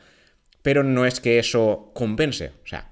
Pero 0.61 0.83
no 0.83 1.05
es 1.05 1.19
que 1.19 1.39
eso 1.39 1.91
compense. 1.93 2.53
O 2.63 2.67
sea, 2.67 2.91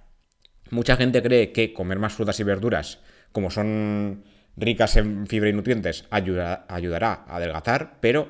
mucha 0.70 0.96
gente 0.98 1.24
cree 1.24 1.52
que 1.52 1.74
comer 1.74 2.00
más 2.00 2.14
frutas 2.14 2.40
y 2.40 2.44
verduras, 2.44 3.00
como 3.32 3.50
son 3.50 4.24
ricas 4.56 4.96
en 4.98 5.28
fibra 5.28 5.50
y 5.50 5.54
nutrientes 5.54 6.06
ayudará 6.10 7.24
a 7.28 7.36
adelgazar, 7.36 7.98
pero 8.02 8.28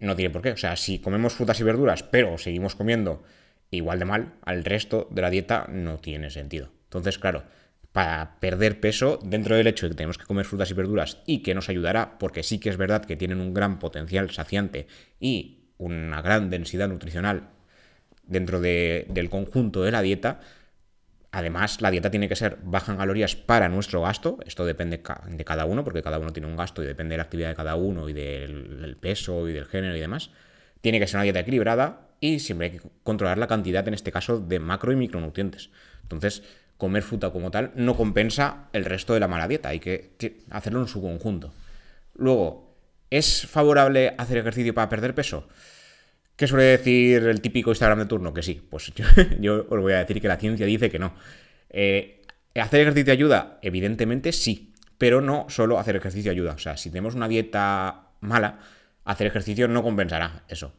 no 0.00 0.16
tiene 0.16 0.30
por 0.30 0.42
qué. 0.42 0.52
O 0.52 0.56
sea, 0.56 0.76
si 0.76 0.98
comemos 0.98 1.34
frutas 1.34 1.60
y 1.60 1.64
verduras, 1.64 2.02
pero 2.02 2.38
seguimos 2.38 2.74
comiendo 2.74 3.22
igual 3.70 3.98
de 3.98 4.04
mal, 4.06 4.34
al 4.42 4.64
resto 4.64 5.08
de 5.10 5.22
la 5.22 5.30
dieta 5.30 5.66
no 5.68 5.98
tiene 5.98 6.30
sentido. 6.30 6.70
Entonces, 6.84 7.18
claro, 7.18 7.44
para 7.92 8.38
perder 8.38 8.80
peso, 8.80 9.18
dentro 9.22 9.56
del 9.56 9.66
hecho 9.66 9.86
de 9.86 9.90
que 9.90 9.96
tenemos 9.96 10.18
que 10.18 10.26
comer 10.26 10.44
frutas 10.44 10.70
y 10.70 10.74
verduras 10.74 11.18
y 11.26 11.42
que 11.42 11.54
nos 11.54 11.68
ayudará, 11.68 12.18
porque 12.18 12.42
sí 12.42 12.58
que 12.58 12.68
es 12.68 12.76
verdad 12.76 13.04
que 13.04 13.16
tienen 13.16 13.40
un 13.40 13.54
gran 13.54 13.78
potencial 13.78 14.30
saciante 14.30 14.86
y 15.18 15.70
una 15.78 16.22
gran 16.22 16.50
densidad 16.50 16.88
nutricional 16.88 17.50
dentro 18.24 18.60
del 18.60 19.30
conjunto 19.30 19.82
de 19.82 19.90
la 19.90 20.02
dieta, 20.02 20.40
Además, 21.30 21.82
la 21.82 21.90
dieta 21.90 22.10
tiene 22.10 22.28
que 22.28 22.36
ser 22.36 22.58
baja 22.62 22.92
en 22.92 22.98
calorías 22.98 23.36
para 23.36 23.68
nuestro 23.68 24.00
gasto. 24.00 24.38
Esto 24.46 24.64
depende 24.64 25.02
de 25.26 25.44
cada 25.44 25.66
uno, 25.66 25.84
porque 25.84 26.02
cada 26.02 26.18
uno 26.18 26.32
tiene 26.32 26.48
un 26.48 26.56
gasto 26.56 26.82
y 26.82 26.86
depende 26.86 27.12
de 27.12 27.16
la 27.18 27.24
actividad 27.24 27.50
de 27.50 27.54
cada 27.54 27.74
uno 27.74 28.08
y 28.08 28.14
del 28.14 28.96
peso 28.98 29.46
y 29.46 29.52
del 29.52 29.66
género 29.66 29.94
y 29.94 30.00
demás. 30.00 30.30
Tiene 30.80 30.98
que 30.98 31.06
ser 31.06 31.16
una 31.16 31.24
dieta 31.24 31.40
equilibrada 31.40 32.08
y 32.18 32.38
siempre 32.38 32.68
hay 32.68 32.78
que 32.78 32.88
controlar 33.02 33.36
la 33.36 33.46
cantidad, 33.46 33.86
en 33.86 33.94
este 33.94 34.10
caso, 34.10 34.40
de 34.40 34.58
macro 34.58 34.90
y 34.90 34.96
micronutrientes. 34.96 35.70
Entonces, 36.02 36.42
comer 36.78 37.02
fruta 37.02 37.30
como 37.30 37.50
tal 37.50 37.72
no 37.74 37.96
compensa 37.96 38.68
el 38.72 38.84
resto 38.84 39.12
de 39.12 39.20
la 39.20 39.28
mala 39.28 39.48
dieta. 39.48 39.68
Hay 39.68 39.80
que 39.80 40.12
hacerlo 40.50 40.80
en 40.80 40.88
su 40.88 41.02
conjunto. 41.02 41.52
Luego, 42.14 42.74
¿es 43.10 43.46
favorable 43.46 44.14
hacer 44.16 44.38
ejercicio 44.38 44.72
para 44.74 44.88
perder 44.88 45.14
peso? 45.14 45.48
¿Qué 46.36 46.46
suele 46.46 46.64
decir 46.64 47.24
el 47.24 47.40
típico 47.40 47.70
Instagram 47.70 47.98
de 47.98 48.06
turno? 48.06 48.32
Que 48.32 48.42
sí. 48.42 48.64
Pues 48.70 48.92
yo, 49.40 49.66
os 49.68 49.80
voy 49.80 49.92
a 49.92 49.98
decir 49.98 50.20
que 50.20 50.28
la 50.28 50.36
ciencia 50.36 50.66
dice 50.66 50.88
que 50.88 51.00
no. 51.00 51.14
Eh, 51.68 52.22
¿Hacer 52.54 52.80
ejercicio 52.80 53.12
ayuda? 53.12 53.58
Evidentemente 53.60 54.32
sí. 54.32 54.72
pero 54.98 55.20
no 55.20 55.46
solo 55.48 55.78
hacer 55.78 55.96
ejercicio 55.96 56.30
ayuda. 56.30 56.52
O 56.52 56.58
sea, 56.58 56.76
si 56.76 56.90
tenemos 56.90 57.16
una 57.16 57.26
dieta 57.26 58.12
mala, 58.20 58.60
hacer 59.04 59.26
ejercicio 59.26 59.66
no 59.66 59.82
compensará 59.82 60.44
eso. 60.48 60.74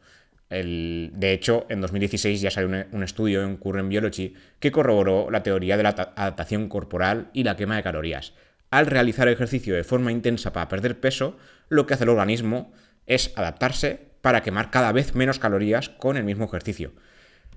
De 0.50 1.32
hecho, 1.32 1.64
en 1.68 1.80
2016 1.80 2.40
ya 2.40 2.50
salió 2.50 2.84
un, 2.90 3.02
estudio 3.04 3.44
en 3.44 3.56
Current 3.56 3.88
Biology 3.88 4.34
que 4.58 4.72
corroboró 4.72 5.30
la 5.30 5.44
teoría 5.44 5.76
de 5.76 5.84
la 5.84 5.90
adaptación 5.90 6.68
corporal 6.68 7.30
y 7.32 7.44
la 7.44 7.56
quema 7.56 7.76
de 7.76 7.84
calorías. 7.84 8.34
Al 8.70 8.86
realizar 8.86 9.28
ejercicio 9.28 9.76
de 9.76 9.84
forma 9.84 10.10
intensa 10.10 10.52
para 10.52 10.68
perder 10.68 10.98
peso, 10.98 11.36
lo 11.68 11.86
que 11.86 11.94
hace 11.94 12.04
el 12.04 12.10
organismo 12.10 12.72
es 13.06 13.32
adaptarse 13.36 14.10
para 14.22 14.42
quemar 14.42 14.70
cada 14.70 14.90
vez 14.90 15.14
menos 15.14 15.38
calorías 15.38 15.88
con 15.88 16.16
el 16.16 16.24
mismo 16.24 16.46
ejercicio. 16.46 16.92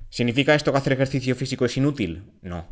¿Significa 0.09 0.53
esto 0.53 0.71
que 0.71 0.77
hacer 0.77 0.93
ejercicio 0.93 1.35
físico 1.35 1.65
es 1.65 1.75
inútil? 1.75 2.23
No. 2.43 2.67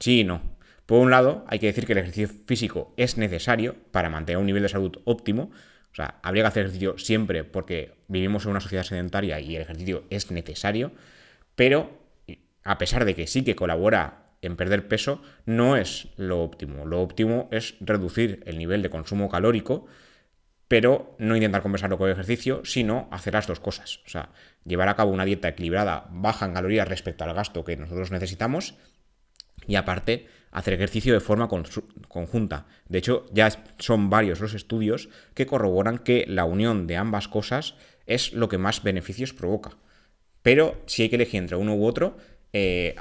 Sí 0.00 0.20
y 0.20 0.24
no. 0.24 0.42
Por 0.86 1.00
un 1.00 1.10
lado, 1.10 1.44
hay 1.48 1.60
que 1.60 1.66
decir 1.66 1.86
que 1.86 1.92
el 1.92 1.98
ejercicio 1.98 2.28
físico 2.46 2.92
es 2.96 3.16
necesario 3.16 3.76
para 3.92 4.10
mantener 4.10 4.38
un 4.38 4.46
nivel 4.46 4.62
de 4.62 4.68
salud 4.68 4.98
óptimo. 5.04 5.50
O 5.94 5.96
sea, 5.96 6.16
habría 6.24 6.42
que 6.42 6.48
hacer 6.48 6.62
ejercicio 6.64 6.98
siempre 6.98 7.44
porque 7.44 7.94
vivimos 8.08 8.44
en 8.44 8.50
una 8.50 8.60
sociedad 8.60 8.82
sedentaria 8.82 9.38
y 9.38 9.54
el 9.54 9.62
ejercicio 9.62 10.02
es 10.10 10.32
necesario. 10.32 10.90
Pero, 11.54 11.96
a 12.64 12.78
pesar 12.78 13.04
de 13.04 13.14
que 13.14 13.28
sí 13.28 13.44
que 13.44 13.54
colabora 13.54 14.24
en 14.42 14.56
perder 14.56 14.88
peso, 14.88 15.22
no 15.46 15.76
es 15.76 16.08
lo 16.16 16.42
óptimo. 16.42 16.84
Lo 16.84 17.00
óptimo 17.00 17.48
es 17.52 17.76
reducir 17.78 18.42
el 18.44 18.58
nivel 18.58 18.82
de 18.82 18.90
consumo 18.90 19.28
calórico, 19.28 19.86
pero 20.66 21.14
no 21.20 21.36
intentar 21.36 21.62
compensarlo 21.62 21.96
con 21.96 22.08
el 22.08 22.14
ejercicio, 22.14 22.62
sino 22.64 23.06
hacer 23.12 23.34
las 23.34 23.46
dos 23.46 23.60
cosas. 23.60 24.00
O 24.04 24.08
sea, 24.08 24.30
llevar 24.64 24.88
a 24.88 24.96
cabo 24.96 25.12
una 25.12 25.24
dieta 25.24 25.46
equilibrada, 25.46 26.08
baja 26.10 26.44
en 26.44 26.54
calorías 26.54 26.88
respecto 26.88 27.22
al 27.22 27.34
gasto 27.34 27.64
que 27.64 27.76
nosotros 27.76 28.10
necesitamos 28.10 28.74
y 29.66 29.76
aparte 29.76 30.26
hacer 30.50 30.74
ejercicio 30.74 31.12
de 31.12 31.20
forma 31.20 31.48
conjunta. 31.48 32.66
De 32.88 32.98
hecho, 32.98 33.26
ya 33.32 33.50
son 33.78 34.08
varios 34.08 34.40
los 34.40 34.54
estudios 34.54 35.08
que 35.34 35.46
corroboran 35.46 35.98
que 35.98 36.24
la 36.28 36.44
unión 36.44 36.86
de 36.86 36.96
ambas 36.96 37.26
cosas 37.26 37.74
es 38.06 38.32
lo 38.32 38.48
que 38.48 38.58
más 38.58 38.82
beneficios 38.82 39.32
provoca. 39.32 39.76
Pero 40.42 40.80
si 40.86 41.02
hay 41.02 41.08
que 41.08 41.16
elegir 41.16 41.40
entre 41.40 41.56
uno 41.56 41.74
u 41.74 41.84
otro, 41.84 42.16
eh, 42.52 42.94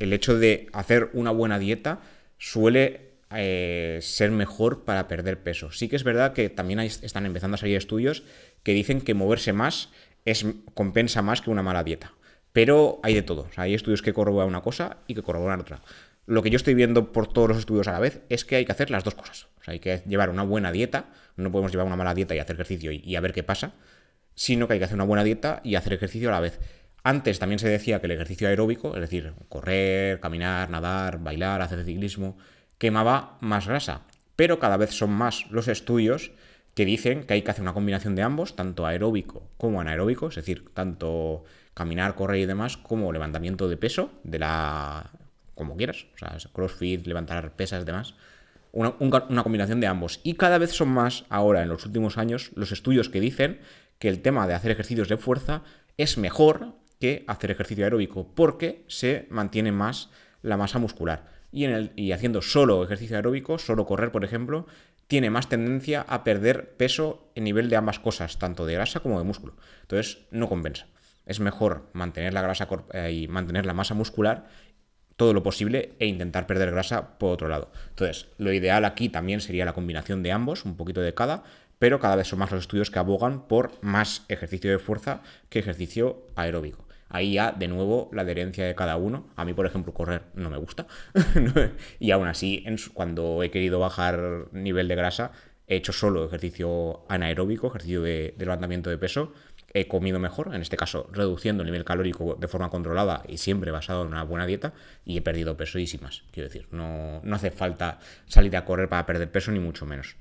el 0.00 0.12
hecho 0.12 0.36
de 0.36 0.68
hacer 0.72 1.10
una 1.12 1.30
buena 1.30 1.58
dieta 1.58 2.00
suele 2.38 3.10
eh, 3.32 4.00
ser 4.02 4.32
mejor 4.32 4.84
para 4.84 5.06
perder 5.06 5.40
peso. 5.42 5.70
Sí 5.70 5.88
que 5.88 5.94
es 5.94 6.02
verdad 6.02 6.32
que 6.32 6.50
también 6.50 6.80
están 6.80 7.26
empezando 7.26 7.54
a 7.54 7.58
salir 7.58 7.76
estudios 7.76 8.24
que 8.64 8.72
dicen 8.72 9.00
que 9.00 9.14
moverse 9.14 9.52
más 9.52 9.90
es, 10.24 10.44
compensa 10.74 11.22
más 11.22 11.40
que 11.40 11.50
una 11.50 11.62
mala 11.62 11.84
dieta. 11.84 12.14
Pero 12.52 13.00
hay 13.02 13.14
de 13.14 13.22
todo. 13.22 13.48
hay 13.56 13.74
estudios 13.74 14.02
que 14.02 14.12
corroboran 14.12 14.48
una 14.48 14.62
cosa 14.62 14.98
y 15.06 15.14
que 15.14 15.22
corroboran 15.22 15.60
otra. 15.60 15.82
Lo 16.26 16.42
que 16.42 16.50
yo 16.50 16.56
estoy 16.56 16.74
viendo 16.74 17.12
por 17.12 17.26
todos 17.32 17.48
los 17.48 17.58
estudios 17.58 17.88
a 17.88 17.92
la 17.92 18.00
vez 18.00 18.22
es 18.28 18.44
que 18.44 18.56
hay 18.56 18.64
que 18.64 18.72
hacer 18.72 18.90
las 18.90 19.04
dos 19.04 19.14
cosas. 19.14 19.48
Hay 19.66 19.78
que 19.78 20.02
llevar 20.06 20.30
una 20.30 20.42
buena 20.42 20.72
dieta. 20.72 21.06
No 21.36 21.50
podemos 21.50 21.72
llevar 21.72 21.86
una 21.86 21.96
mala 21.96 22.14
dieta 22.14 22.34
y 22.34 22.38
hacer 22.38 22.56
ejercicio 22.56 22.92
y, 22.92 23.16
a 23.16 23.20
ver 23.20 23.32
qué 23.32 23.42
pasa. 23.42 23.72
Sino 24.34 24.66
que 24.66 24.74
hay 24.74 24.78
que 24.78 24.84
hacer 24.84 24.96
una 24.96 25.04
buena 25.04 25.24
dieta 25.24 25.60
y 25.64 25.74
hacer 25.74 25.92
ejercicio 25.92 26.28
a 26.28 26.32
la 26.32 26.40
vez. 26.40 26.60
Antes 27.02 27.38
también 27.38 27.58
se 27.58 27.68
decía 27.68 28.00
que 28.00 28.06
el 28.06 28.12
ejercicio 28.12 28.48
aeróbico, 28.48 28.94
es 28.94 29.00
decir, 29.00 29.32
correr, 29.48 30.20
caminar, 30.20 30.70
nadar, 30.70 31.18
bailar, 31.18 31.62
hacer 31.62 31.84
ciclismo, 31.84 32.36
quemaba 32.78 33.38
más 33.40 33.66
grasa. 33.66 34.02
Pero 34.36 34.58
cada 34.58 34.76
vez 34.76 34.90
son 34.90 35.10
más 35.10 35.50
los 35.50 35.68
estudios 35.68 36.32
que 36.74 36.84
dicen 36.84 37.24
que 37.24 37.34
hay 37.34 37.42
que 37.42 37.50
hacer 37.50 37.62
una 37.62 37.74
combinación 37.74 38.14
de 38.14 38.22
ambos, 38.22 38.54
tanto 38.54 38.86
aeróbico 38.86 39.50
como 39.56 39.80
anaeróbico, 39.80 40.28
es 40.28 40.36
decir, 40.36 40.70
tanto 40.74 41.44
caminar, 41.74 42.14
correr 42.14 42.40
y 42.40 42.46
demás, 42.46 42.76
como 42.76 43.12
levantamiento 43.12 43.68
de 43.68 43.76
peso, 43.76 44.10
de 44.24 44.38
la. 44.38 45.10
como 45.54 45.76
quieras, 45.76 46.06
o 46.14 46.18
sea, 46.18 46.36
crossfit, 46.52 47.06
levantar 47.06 47.52
pesas 47.52 47.84
demás. 47.86 48.14
Una, 48.72 48.94
una, 49.00 49.42
combinación 49.42 49.80
de 49.80 49.88
ambos. 49.88 50.20
Y 50.22 50.34
cada 50.34 50.58
vez 50.58 50.70
son 50.70 50.88
más, 50.90 51.24
ahora 51.28 51.62
en 51.62 51.68
los 51.68 51.84
últimos 51.86 52.18
años, 52.18 52.52
los 52.54 52.70
estudios 52.70 53.08
que 53.08 53.20
dicen 53.20 53.60
que 53.98 54.08
el 54.08 54.22
tema 54.22 54.46
de 54.46 54.54
hacer 54.54 54.70
ejercicios 54.70 55.08
de 55.08 55.16
fuerza 55.16 55.62
es 55.96 56.18
mejor 56.18 56.74
que 57.00 57.24
hacer 57.26 57.50
ejercicio 57.50 57.84
aeróbico, 57.84 58.32
porque 58.34 58.84
se 58.86 59.26
mantiene 59.28 59.72
más 59.72 60.10
la 60.42 60.56
masa 60.56 60.78
muscular. 60.78 61.26
Y, 61.50 61.64
en 61.64 61.72
el, 61.72 61.92
y 61.96 62.12
haciendo 62.12 62.42
solo 62.42 62.84
ejercicio 62.84 63.16
aeróbico, 63.16 63.58
solo 63.58 63.86
correr, 63.86 64.12
por 64.12 64.24
ejemplo, 64.24 64.66
tiene 65.08 65.30
más 65.30 65.48
tendencia 65.48 66.02
a 66.06 66.22
perder 66.22 66.76
peso 66.76 67.32
en 67.34 67.42
nivel 67.42 67.68
de 67.68 67.76
ambas 67.76 67.98
cosas, 67.98 68.38
tanto 68.38 68.66
de 68.66 68.74
grasa 68.74 69.00
como 69.00 69.18
de 69.18 69.24
músculo. 69.24 69.56
Entonces, 69.82 70.18
no 70.30 70.48
compensa 70.48 70.86
es 71.26 71.40
mejor 71.40 71.90
mantener 71.92 72.34
la 72.34 72.42
grasa 72.42 72.68
eh, 72.92 73.12
y 73.12 73.28
mantener 73.28 73.66
la 73.66 73.74
masa 73.74 73.94
muscular 73.94 74.48
todo 75.20 75.34
lo 75.34 75.42
posible 75.42 75.92
e 75.98 76.06
intentar 76.06 76.46
perder 76.46 76.70
grasa 76.70 77.18
por 77.18 77.32
otro 77.32 77.48
lado. 77.48 77.70
Entonces, 77.90 78.28
lo 78.38 78.54
ideal 78.54 78.86
aquí 78.86 79.10
también 79.10 79.42
sería 79.42 79.66
la 79.66 79.74
combinación 79.74 80.22
de 80.22 80.32
ambos, 80.32 80.64
un 80.64 80.78
poquito 80.78 81.02
de 81.02 81.12
cada, 81.12 81.44
pero 81.78 82.00
cada 82.00 82.16
vez 82.16 82.26
son 82.26 82.38
más 82.38 82.50
los 82.50 82.62
estudios 82.62 82.90
que 82.90 82.98
abogan 83.00 83.46
por 83.46 83.72
más 83.82 84.24
ejercicio 84.28 84.70
de 84.70 84.78
fuerza 84.78 85.20
que 85.50 85.58
ejercicio 85.58 86.26
aeróbico. 86.36 86.88
Ahí 87.10 87.34
ya, 87.34 87.52
de 87.52 87.68
nuevo, 87.68 88.08
la 88.14 88.22
adherencia 88.22 88.64
de 88.64 88.74
cada 88.74 88.96
uno. 88.96 89.26
A 89.36 89.44
mí, 89.44 89.52
por 89.52 89.66
ejemplo, 89.66 89.92
correr 89.92 90.22
no 90.32 90.48
me 90.48 90.56
gusta. 90.56 90.86
y 91.98 92.12
aún 92.12 92.28
así, 92.28 92.64
cuando 92.94 93.42
he 93.42 93.50
querido 93.50 93.78
bajar 93.78 94.46
nivel 94.52 94.88
de 94.88 94.94
grasa, 94.94 95.32
he 95.66 95.76
hecho 95.76 95.92
solo 95.92 96.24
ejercicio 96.24 97.04
anaeróbico, 97.08 97.66
ejercicio 97.66 98.00
de 98.00 98.34
levantamiento 98.38 98.88
de 98.88 98.96
peso, 98.96 99.34
he 99.72 99.86
comido 99.88 100.18
mejor, 100.18 100.54
en 100.54 100.62
este 100.62 100.76
caso 100.76 101.08
reduciendo 101.12 101.62
el 101.62 101.66
nivel 101.66 101.84
calórico 101.84 102.36
de 102.38 102.48
forma 102.48 102.70
controlada 102.70 103.22
y 103.28 103.38
siempre 103.38 103.70
basado 103.70 104.02
en 104.02 104.08
una 104.08 104.24
buena 104.24 104.46
dieta, 104.46 104.72
y 105.04 105.16
he 105.16 105.22
perdido 105.22 105.56
peso 105.56 105.78
y 105.78 105.86
sin 105.86 106.02
más. 106.02 106.24
Quiero 106.32 106.48
decir, 106.48 106.66
no, 106.70 107.20
no 107.22 107.36
hace 107.36 107.50
falta 107.50 107.98
salir 108.26 108.56
a 108.56 108.64
correr 108.64 108.88
para 108.88 109.06
perder 109.06 109.30
peso, 109.30 109.52
ni 109.52 109.60
mucho 109.60 109.86
menos. 109.86 110.16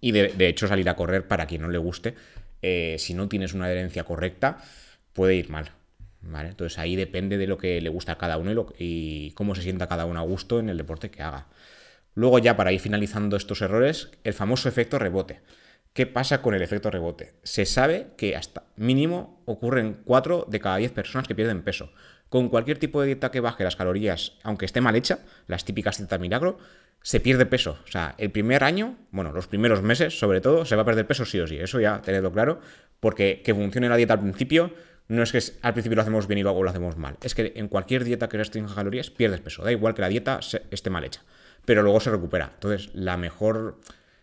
Y 0.00 0.12
de, 0.12 0.46
hecho, 0.46 0.68
salir 0.68 0.88
a 0.88 0.94
correr, 0.94 1.26
para 1.26 1.46
quien 1.46 1.62
no 1.62 1.68
le 1.68 1.78
guste, 1.78 2.14
eh, 2.62 2.96
si 2.98 3.14
no 3.14 3.28
tienes 3.28 3.52
una 3.52 3.64
adherencia 3.64 4.04
correcta, 4.04 4.58
puede 5.12 5.34
ir 5.34 5.50
mal. 5.50 5.72
¿vale? 6.20 6.50
Entonces 6.50 6.78
ahí 6.78 6.94
depende 6.94 7.36
de 7.36 7.48
lo 7.48 7.58
que 7.58 7.80
le 7.80 7.88
gusta 7.88 8.12
a 8.12 8.18
cada 8.18 8.38
uno 8.38 8.52
y, 8.52 8.74
y 8.78 9.30
cómo 9.32 9.54
se 9.56 9.62
sienta 9.62 9.88
cada 9.88 10.04
uno 10.04 10.20
a 10.20 10.22
gusto 10.22 10.60
en 10.60 10.68
el 10.68 10.76
deporte 10.76 11.10
que 11.10 11.22
haga. 11.22 11.46
Luego 12.14 12.38
ya 12.38 12.56
para 12.56 12.72
ir 12.72 12.80
finalizando 12.80 13.36
estos 13.36 13.60
errores, 13.60 14.10
el 14.24 14.34
famoso 14.34 14.68
efecto 14.68 14.98
rebote. 14.98 15.40
¿Qué 15.92 16.06
pasa 16.06 16.42
con 16.42 16.54
el 16.54 16.62
efecto 16.62 16.90
rebote? 16.90 17.34
Se 17.42 17.66
sabe 17.66 18.08
que 18.16 18.36
hasta 18.36 18.64
mínimo 18.76 19.42
ocurren 19.46 20.00
4 20.04 20.46
de 20.48 20.60
cada 20.60 20.76
10 20.76 20.92
personas 20.92 21.26
que 21.26 21.34
pierden 21.34 21.62
peso. 21.62 21.90
Con 22.28 22.48
cualquier 22.48 22.78
tipo 22.78 23.00
de 23.00 23.06
dieta 23.06 23.30
que 23.30 23.40
baje 23.40 23.64
las 23.64 23.76
calorías, 23.76 24.34
aunque 24.42 24.66
esté 24.66 24.80
mal 24.80 24.96
hecha, 24.96 25.20
las 25.46 25.64
típicas 25.64 25.98
dietas 25.98 26.20
milagro, 26.20 26.58
se 27.02 27.20
pierde 27.20 27.46
peso. 27.46 27.78
O 27.84 27.90
sea, 27.90 28.14
el 28.18 28.30
primer 28.30 28.64
año, 28.64 28.96
bueno, 29.10 29.32
los 29.32 29.46
primeros 29.46 29.82
meses 29.82 30.18
sobre 30.18 30.40
todo, 30.40 30.64
se 30.64 30.76
va 30.76 30.82
a 30.82 30.84
perder 30.84 31.06
peso 31.06 31.24
sí 31.24 31.40
o 31.40 31.46
sí. 31.46 31.56
Eso 31.56 31.80
ya 31.80 32.02
tenedlo 32.02 32.32
claro, 32.32 32.60
porque 33.00 33.42
que 33.42 33.54
funcione 33.54 33.88
la 33.88 33.96
dieta 33.96 34.14
al 34.14 34.20
principio 34.20 34.72
no 35.08 35.22
es 35.22 35.32
que 35.32 35.40
al 35.62 35.72
principio 35.72 35.96
lo 35.96 36.02
hacemos 36.02 36.26
bien 36.26 36.38
y 36.38 36.42
luego 36.42 36.62
lo 36.62 36.68
hacemos 36.68 36.96
mal. 36.98 37.16
Es 37.22 37.34
que 37.34 37.54
en 37.56 37.68
cualquier 37.68 38.04
dieta 38.04 38.28
que 38.28 38.36
restrinja 38.36 38.74
calorías 38.74 39.10
pierdes 39.10 39.40
peso. 39.40 39.64
Da 39.64 39.72
igual 39.72 39.94
que 39.94 40.02
la 40.02 40.08
dieta 40.08 40.40
esté 40.70 40.90
mal 40.90 41.04
hecha. 41.04 41.22
Pero 41.64 41.82
luego 41.82 41.98
se 42.00 42.10
recupera. 42.10 42.52
Entonces, 42.54 42.90
la 42.92 43.16
mejor 43.16 43.80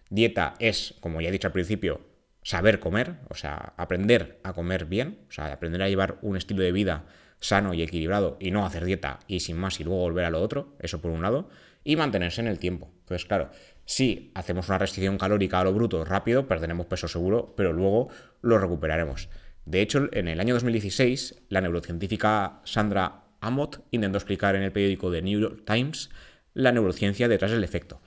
Dieta 0.10 0.56
es, 0.60 0.96
como 1.00 1.22
ya 1.22 1.30
he 1.30 1.32
dicho 1.32 1.48
al 1.48 1.54
principio, 1.54 2.02
saber 2.44 2.80
comer, 2.80 3.16
o 3.30 3.34
sea, 3.34 3.74
aprender 3.78 4.40
a 4.44 4.54
comer 4.54 4.86
bien, 4.86 5.20
o 5.28 5.32
sea, 5.32 5.52
aprender 5.52 5.82
a 5.82 5.90
llevar 5.90 6.20
un 6.22 6.38
estilo 6.38 6.62
de 6.62 6.72
vida 6.72 7.06
sano 7.40 7.74
y 7.74 7.82
equilibrado 7.82 8.38
y 8.40 8.52
no 8.52 8.66
hacer 8.66 8.86
dieta 8.86 9.20
y 9.28 9.40
sin 9.40 9.58
más 9.58 9.80
y 9.80 9.84
luego 9.84 10.00
volver 10.00 10.26
a 10.26 10.30
lo 10.30 10.42
otro, 10.42 10.76
eso 10.80 11.02
por 11.02 11.12
un 11.12 11.22
lado, 11.22 11.50
y 11.84 11.96
mantenerse 11.96 12.42
en 12.42 12.48
el 12.48 12.60
tiempo. 12.60 12.92
Entonces, 13.02 13.26
claro, 13.26 13.50
si 13.86 14.32
hacemos 14.36 14.68
una 14.70 14.80
restricción 14.80 15.18
calórica 15.18 15.60
a 15.60 15.64
lo 15.64 15.74
bruto 15.74 16.04
rápido, 16.06 16.48
perderemos 16.48 16.88
peso 16.88 17.08
seguro, 17.08 17.54
pero 17.56 17.74
luego 17.74 18.10
lo 18.42 18.58
recuperaremos. 18.58 19.30
De 19.66 19.82
hecho, 19.82 20.10
en 20.12 20.28
el 20.28 20.40
año 20.40 20.54
2016, 20.54 21.44
la 21.50 21.62
neurocientífica 21.62 22.62
Sandra 22.64 23.24
Amott 23.42 23.82
intentó 23.92 24.18
explicar 24.18 24.56
en 24.56 24.64
el 24.64 24.72
periódico 24.72 25.12
The 25.12 25.22
New 25.22 25.40
York 25.40 25.64
Times 25.66 26.10
la 26.54 26.72
neurociencia 26.72 27.28
detrás 27.28 27.52
del 27.52 27.64
efecto. 27.64 28.02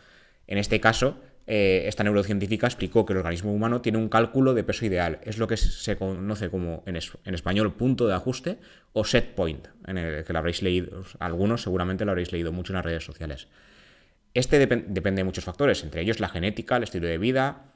En 0.47 0.59
este 0.59 0.81
caso, 0.81 1.21
eh, 1.51 1.89
esta 1.89 2.05
neurocientífica 2.05 2.67
explicó 2.67 3.07
que 3.07 3.15
el 3.15 3.21
organismo 3.21 3.55
humano 3.55 3.81
tiene 3.81 3.97
un 3.97 4.11
cálculo 4.11 4.53
de 4.53 4.65
peso 4.65 4.85
ideal. 4.85 5.19
Es 5.23 5.39
lo 5.39 5.49
que 5.49 5.57
se 5.57 5.97
conoce 5.97 6.51
como 6.51 6.83
en, 6.85 6.95
español 7.35 7.73
punto 7.73 8.07
de 8.07 8.13
ajuste 8.13 8.59
o 8.93 9.03
set 9.03 9.35
point, 9.35 9.67
en 9.87 9.97
el 9.97 10.25
que 10.25 10.33
lo 10.35 10.41
habréis 10.41 10.61
leído, 10.61 11.05
algunos 11.19 11.63
seguramente 11.63 12.05
lo 12.05 12.11
habréis 12.11 12.33
leído 12.33 12.53
mucho 12.53 12.75
en 12.75 12.77
las 12.77 12.85
redes 12.85 13.03
sociales. 13.03 13.49
Este 14.35 14.59
depende 14.59 15.21
de 15.21 15.25
muchos 15.25 15.45
factores, 15.45 15.83
entre 15.85 16.03
ellos 16.03 16.21
la 16.21 16.29
genética, 16.29 16.77
el 16.77 16.83
estilo 16.83 17.09
de 17.09 17.17
vida, 17.17 17.73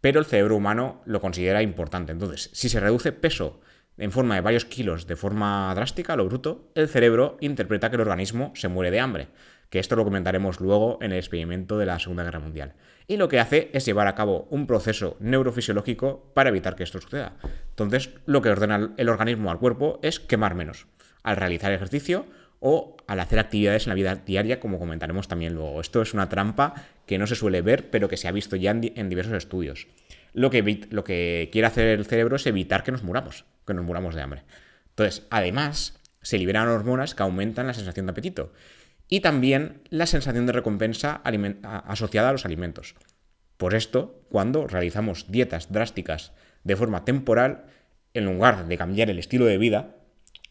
pero 0.00 0.18
el 0.18 0.26
cerebro 0.26 0.56
humano 0.56 1.00
lo 1.06 1.20
considera 1.20 1.62
importante. 1.62 2.10
Entonces, 2.10 2.50
si 2.54 2.68
se 2.68 2.80
reduce 2.80 3.12
peso 3.12 3.60
en 3.98 4.10
forma 4.10 4.34
de 4.34 4.40
varios 4.40 4.64
kilos 4.64 5.06
de 5.06 5.14
forma 5.14 5.72
drástica, 5.76 6.16
lo 6.16 6.26
bruto, 6.26 6.72
el 6.74 6.88
cerebro 6.88 7.36
interpreta 7.40 7.88
que 7.88 7.94
el 7.94 8.02
organismo 8.02 8.50
se 8.56 8.66
muere 8.66 8.90
de 8.90 8.98
hambre 8.98 9.28
que 9.70 9.78
esto 9.78 9.96
lo 9.96 10.04
comentaremos 10.04 10.60
luego 10.60 10.98
en 11.00 11.12
el 11.12 11.18
experimento 11.18 11.78
de 11.78 11.86
la 11.86 11.98
Segunda 11.98 12.24
Guerra 12.24 12.40
Mundial. 12.40 12.74
Y 13.08 13.16
lo 13.16 13.28
que 13.28 13.40
hace 13.40 13.70
es 13.72 13.84
llevar 13.84 14.08
a 14.08 14.14
cabo 14.14 14.46
un 14.50 14.66
proceso 14.66 15.16
neurofisiológico 15.20 16.32
para 16.34 16.50
evitar 16.50 16.76
que 16.76 16.82
esto 16.82 17.00
suceda. 17.00 17.34
Entonces, 17.70 18.10
lo 18.26 18.42
que 18.42 18.50
ordena 18.50 18.94
el 18.96 19.08
organismo 19.08 19.50
al 19.50 19.58
cuerpo 19.58 20.00
es 20.02 20.20
quemar 20.20 20.54
menos. 20.54 20.86
Al 21.22 21.36
realizar 21.36 21.72
ejercicio, 21.72 22.26
o 22.60 22.96
al 23.06 23.20
hacer 23.20 23.38
actividades 23.38 23.86
en 23.86 23.90
la 23.90 23.94
vida 23.94 24.14
diaria, 24.14 24.60
como 24.60 24.78
comentaremos 24.78 25.28
también 25.28 25.54
luego. 25.54 25.80
Esto 25.80 26.02
es 26.02 26.14
una 26.14 26.28
trampa 26.28 26.74
que 27.06 27.18
no 27.18 27.26
se 27.26 27.34
suele 27.34 27.62
ver, 27.62 27.90
pero 27.90 28.08
que 28.08 28.16
se 28.16 28.28
ha 28.28 28.32
visto 28.32 28.56
ya 28.56 28.70
en, 28.70 29.08
diversos 29.08 29.34
estudios. 29.34 29.86
Lo 30.32 30.50
que, 30.50 30.86
lo 30.90 31.04
que 31.04 31.48
quiere 31.52 31.66
hacer 31.66 31.86
el 31.86 32.06
cerebro 32.06 32.36
es 32.36 32.46
evitar 32.46 32.82
que 32.82 32.92
nos 32.92 33.02
muramos, 33.02 33.44
que 33.66 33.74
nos 33.74 33.84
muramos 33.84 34.14
de 34.14 34.22
hambre. 34.22 34.42
Entonces, 34.90 35.26
además, 35.30 36.00
se 36.22 36.38
liberan 36.38 36.68
hormonas 36.68 37.14
que 37.14 37.22
aumentan 37.22 37.66
la 37.66 37.74
sensación 37.74 38.06
de 38.06 38.12
apetito 38.12 38.52
y 39.08 39.20
también 39.20 39.82
la 39.90 40.06
sensación 40.06 40.46
de 40.46 40.52
recompensa 40.52 41.22
asociada 41.86 42.30
a 42.30 42.32
los 42.32 42.44
alimentos. 42.44 42.94
Por 43.56 43.74
esto, 43.74 44.22
cuando 44.28 44.66
realizamos 44.66 45.30
dietas 45.30 45.72
drásticas 45.72 46.32
de 46.64 46.76
forma 46.76 47.04
temporal, 47.04 47.66
en 48.14 48.24
lugar 48.24 48.66
de 48.66 48.78
cambiar 48.78 49.10
el 49.10 49.18
estilo 49.18 49.46
de 49.46 49.58
vida, 49.58 49.96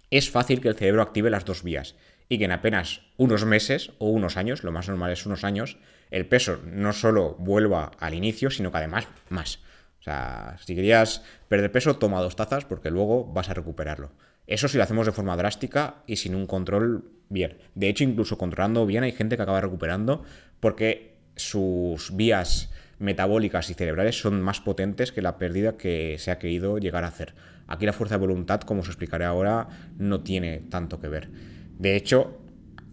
es 0.09 0.29
fácil 0.29 0.61
que 0.61 0.69
el 0.69 0.75
cerebro 0.75 1.01
active 1.01 1.29
las 1.29 1.45
dos 1.45 1.63
vías 1.63 1.95
y 2.29 2.37
que 2.37 2.45
en 2.45 2.51
apenas 2.51 3.01
unos 3.17 3.45
meses 3.45 3.91
o 3.99 4.09
unos 4.09 4.37
años, 4.37 4.63
lo 4.63 4.71
más 4.71 4.87
normal 4.87 5.11
es 5.11 5.25
unos 5.25 5.43
años, 5.43 5.77
el 6.09 6.25
peso 6.25 6.59
no 6.65 6.93
solo 6.93 7.35
vuelva 7.37 7.91
al 7.99 8.13
inicio, 8.13 8.49
sino 8.49 8.71
que 8.71 8.77
además 8.77 9.07
más. 9.29 9.59
O 10.05 10.07
sea, 10.07 10.55
si 10.63 10.75
querías 10.75 11.23
perder 11.47 11.71
peso, 11.71 11.95
toma 11.95 12.21
dos 12.21 12.35
tazas 12.35 12.63
porque 12.63 12.91
luego 12.91 13.25
vas 13.25 13.49
a 13.49 13.55
recuperarlo. 13.55 14.11
Eso 14.45 14.67
si 14.67 14.77
lo 14.77 14.83
hacemos 14.83 15.07
de 15.07 15.11
forma 15.11 15.35
drástica 15.35 16.03
y 16.05 16.17
sin 16.17 16.35
un 16.35 16.45
control 16.45 17.09
bien. 17.29 17.57
De 17.73 17.89
hecho, 17.89 18.03
incluso 18.03 18.37
controlando 18.37 18.85
bien 18.85 19.03
hay 19.03 19.13
gente 19.13 19.35
que 19.35 19.41
acaba 19.41 19.61
recuperando 19.61 20.23
porque 20.59 21.15
sus 21.35 22.15
vías 22.15 22.71
metabólicas 22.99 23.71
y 23.71 23.73
cerebrales 23.73 24.19
son 24.19 24.43
más 24.43 24.61
potentes 24.61 25.11
que 25.11 25.23
la 25.23 25.39
pérdida 25.39 25.75
que 25.75 26.17
se 26.19 26.29
ha 26.29 26.37
querido 26.37 26.77
llegar 26.77 27.03
a 27.03 27.07
hacer. 27.07 27.33
Aquí 27.65 27.87
la 27.87 27.93
fuerza 27.93 28.19
de 28.19 28.27
voluntad, 28.27 28.61
como 28.61 28.81
os 28.81 28.87
explicaré 28.87 29.25
ahora, 29.25 29.69
no 29.97 30.21
tiene 30.21 30.59
tanto 30.69 31.01
que 31.01 31.07
ver. 31.07 31.31
De 31.79 31.95
hecho, 31.95 32.39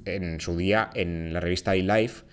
en 0.06 0.40
su 0.40 0.56
día, 0.56 0.88
en 0.94 1.34
la 1.34 1.40
revista 1.40 1.76
iLife, 1.76 2.24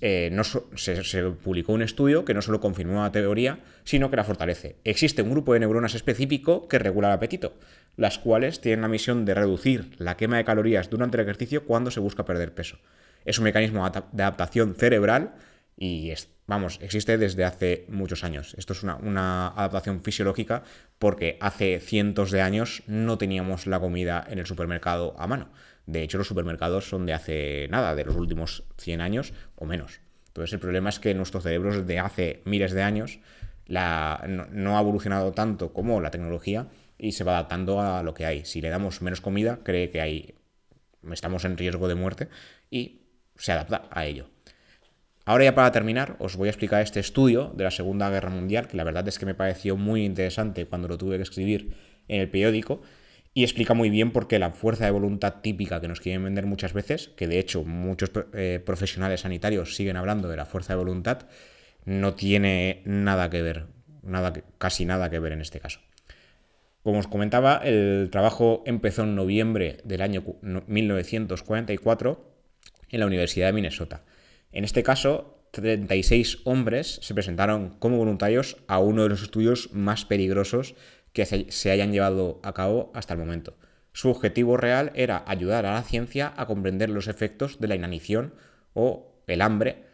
eh, 0.00 0.28
no 0.32 0.44
se, 0.44 1.22
publicó 1.42 1.72
un 1.72 1.82
estudio 1.82 2.24
que 2.24 2.34
no 2.34 2.42
solo 2.42 2.60
confirmó 2.60 3.02
la 3.02 3.12
teoría, 3.12 3.60
sino 3.84 4.10
que 4.10 4.16
la 4.16 4.24
fortalece. 4.24 4.76
Existe 4.84 5.22
un 5.22 5.30
grupo 5.30 5.54
de 5.54 5.60
neuronas 5.60 5.94
específico 5.94 6.68
que 6.68 6.78
regula 6.78 7.08
el 7.08 7.14
apetito, 7.14 7.54
las 7.96 8.18
cuales 8.18 8.60
tienen 8.60 8.82
la 8.82 8.88
misión 8.88 9.24
de 9.24 9.34
reducir 9.34 9.92
la 9.98 10.16
quema 10.16 10.36
de 10.36 10.44
calorías 10.44 10.90
durante 10.90 11.16
el 11.16 11.22
ejercicio 11.22 11.64
cuando 11.64 11.90
se 11.90 12.00
busca 12.00 12.24
perder 12.24 12.54
peso. 12.54 12.78
Es 13.24 13.38
un 13.38 13.44
mecanismo 13.44 13.88
de 13.88 14.22
adaptación 14.22 14.74
cerebral 14.74 15.34
y 15.76 16.12
vamos, 16.46 16.78
existe 16.82 17.16
desde 17.16 17.44
hace 17.44 17.86
muchos 17.88 18.22
años. 18.22 18.54
Esto 18.58 18.74
es 18.74 18.82
una, 18.82 19.48
adaptación 19.48 20.02
fisiológica 20.02 20.62
porque 20.98 21.38
hace 21.40 21.80
cientos 21.80 22.30
de 22.30 22.42
años 22.42 22.82
no 22.86 23.16
teníamos 23.16 23.66
la 23.66 23.80
comida 23.80 24.26
en 24.28 24.38
el 24.38 24.46
supermercado 24.46 25.14
a 25.18 25.26
mano. 25.26 25.48
De 25.86 26.02
hecho, 26.02 26.18
los 26.18 26.28
supermercados 26.28 26.88
son 26.88 27.06
de 27.06 27.12
hace 27.12 27.68
nada, 27.70 27.94
de 27.94 28.04
los 28.04 28.16
últimos 28.16 28.64
100 28.78 29.00
años 29.00 29.32
o 29.56 29.64
menos. 29.64 30.00
Entonces, 30.28 30.52
el 30.52 30.60
problema 30.60 30.90
es 30.90 31.00
que 31.00 31.14
nuestros 31.14 31.42
cerebros 31.42 31.86
de 31.86 31.98
hace 31.98 32.42
miles 32.44 32.72
de 32.72 32.82
años 32.82 33.18
no, 33.68 34.76
ha 34.76 34.80
evolucionado 34.80 35.32
tanto 35.32 35.72
como 35.72 36.00
la 36.00 36.10
tecnología 36.10 36.68
y 36.98 37.12
se 37.12 37.24
va 37.24 37.32
adaptando 37.32 37.80
a 37.80 38.02
lo 38.02 38.14
que 38.14 38.26
hay. 38.26 38.44
Si 38.44 38.60
le 38.60 38.68
damos 38.68 39.02
menos 39.02 39.20
comida, 39.20 39.60
cree 39.62 39.90
que 39.90 40.00
hay, 40.00 40.34
estamos 41.10 41.44
en 41.44 41.56
riesgo 41.56 41.88
de 41.88 41.94
muerte 41.94 42.28
y 42.70 43.02
se 43.36 43.52
adapta 43.52 43.88
a 43.90 44.06
ello. 44.06 44.28
Ahora 45.24 45.44
ya 45.44 45.54
para 45.54 45.70
terminar, 45.70 46.16
os 46.18 46.36
voy 46.36 46.48
a 46.48 46.50
explicar 46.50 46.82
este 46.82 46.98
estudio 46.98 47.52
de 47.54 47.64
la 47.64 47.70
Segunda 47.70 48.10
Guerra 48.10 48.30
Mundial, 48.30 48.66
que 48.66 48.76
la 48.76 48.84
verdad 48.84 49.06
es 49.06 49.18
que 49.18 49.26
me 49.26 49.34
pareció 49.34 49.76
muy 49.76 50.04
interesante 50.04 50.66
cuando 50.66 50.88
lo 50.88 50.98
tuve 50.98 51.16
que 51.16 51.22
escribir 51.22 51.74
en 52.08 52.20
el 52.20 52.28
periódico, 52.28 52.82
y 53.32 53.44
explica 53.44 53.74
muy 53.74 53.90
bien 53.90 54.12
por 54.12 54.26
qué 54.26 54.38
la 54.38 54.50
fuerza 54.50 54.84
de 54.84 54.90
voluntad 54.90 55.36
típica 55.42 55.80
que 55.80 55.88
nos 55.88 56.00
quieren 56.00 56.24
vender 56.24 56.46
muchas 56.46 56.72
veces, 56.72 57.08
que 57.16 57.28
de 57.28 57.38
hecho 57.38 57.64
muchos 57.64 58.10
eh, 58.34 58.60
profesionales 58.64 59.20
sanitarios 59.20 59.76
siguen 59.76 59.96
hablando 59.96 60.28
de 60.28 60.36
la 60.36 60.46
fuerza 60.46 60.72
de 60.72 60.78
voluntad, 60.78 61.26
no 61.84 62.14
tiene 62.14 62.82
nada 62.84 63.30
que 63.30 63.42
ver, 63.42 63.66
nada, 64.02 64.32
casi 64.58 64.84
nada 64.84 65.10
que 65.10 65.20
ver 65.20 65.32
en 65.32 65.40
este 65.40 65.60
caso. 65.60 65.80
Como 66.82 66.98
os 66.98 67.08
comentaba, 67.08 67.60
el 67.62 68.08
trabajo 68.10 68.62
empezó 68.66 69.02
en 69.02 69.14
noviembre 69.14 69.78
del 69.84 70.00
año 70.00 70.24
1944 70.42 72.34
en 72.88 73.00
la 73.00 73.06
Universidad 73.06 73.48
de 73.48 73.52
Minnesota. 73.52 74.02
En 74.50 74.64
este 74.64 74.82
caso, 74.82 75.44
36 75.52 76.38
hombres 76.44 77.00
se 77.02 77.14
presentaron 77.14 77.70
como 77.78 77.98
voluntarios 77.98 78.56
a 78.66 78.78
uno 78.78 79.02
de 79.02 79.10
los 79.10 79.22
estudios 79.22 79.72
más 79.72 80.04
peligrosos 80.04 80.74
que 81.12 81.26
se 81.26 81.70
hayan 81.70 81.92
llevado 81.92 82.40
a 82.42 82.52
cabo 82.52 82.90
hasta 82.94 83.14
el 83.14 83.20
momento. 83.20 83.56
Su 83.92 84.10
objetivo 84.10 84.56
real 84.56 84.92
era 84.94 85.24
ayudar 85.26 85.66
a 85.66 85.74
la 85.74 85.82
ciencia 85.82 86.32
a 86.36 86.46
comprender 86.46 86.90
los 86.90 87.08
efectos 87.08 87.58
de 87.58 87.68
la 87.68 87.74
inanición 87.74 88.34
o 88.74 89.12
el 89.26 89.42
hambre 89.42 89.84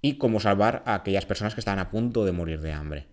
y 0.00 0.18
cómo 0.18 0.40
salvar 0.40 0.82
a 0.86 0.94
aquellas 0.94 1.26
personas 1.26 1.54
que 1.54 1.60
estaban 1.60 1.78
a 1.78 1.90
punto 1.90 2.24
de 2.24 2.32
morir 2.32 2.60
de 2.60 2.72
hambre. 2.72 3.06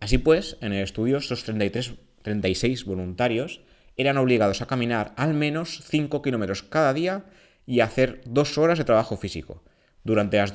Así 0.00 0.18
pues, 0.18 0.56
en 0.60 0.72
el 0.72 0.82
estudio, 0.82 1.18
estos 1.18 1.44
33, 1.44 1.94
36 2.22 2.84
voluntarios 2.84 3.60
eran 3.96 4.16
obligados 4.18 4.62
a 4.62 4.66
caminar 4.66 5.12
al 5.16 5.34
menos 5.34 5.82
5 5.84 6.22
kilómetros 6.22 6.62
cada 6.62 6.94
día 6.94 7.24
y 7.66 7.80
hacer 7.80 8.22
dos 8.24 8.56
horas 8.58 8.78
de 8.78 8.84
trabajo 8.84 9.16
físico. 9.16 9.62
Durante 10.04 10.38
las, 10.38 10.54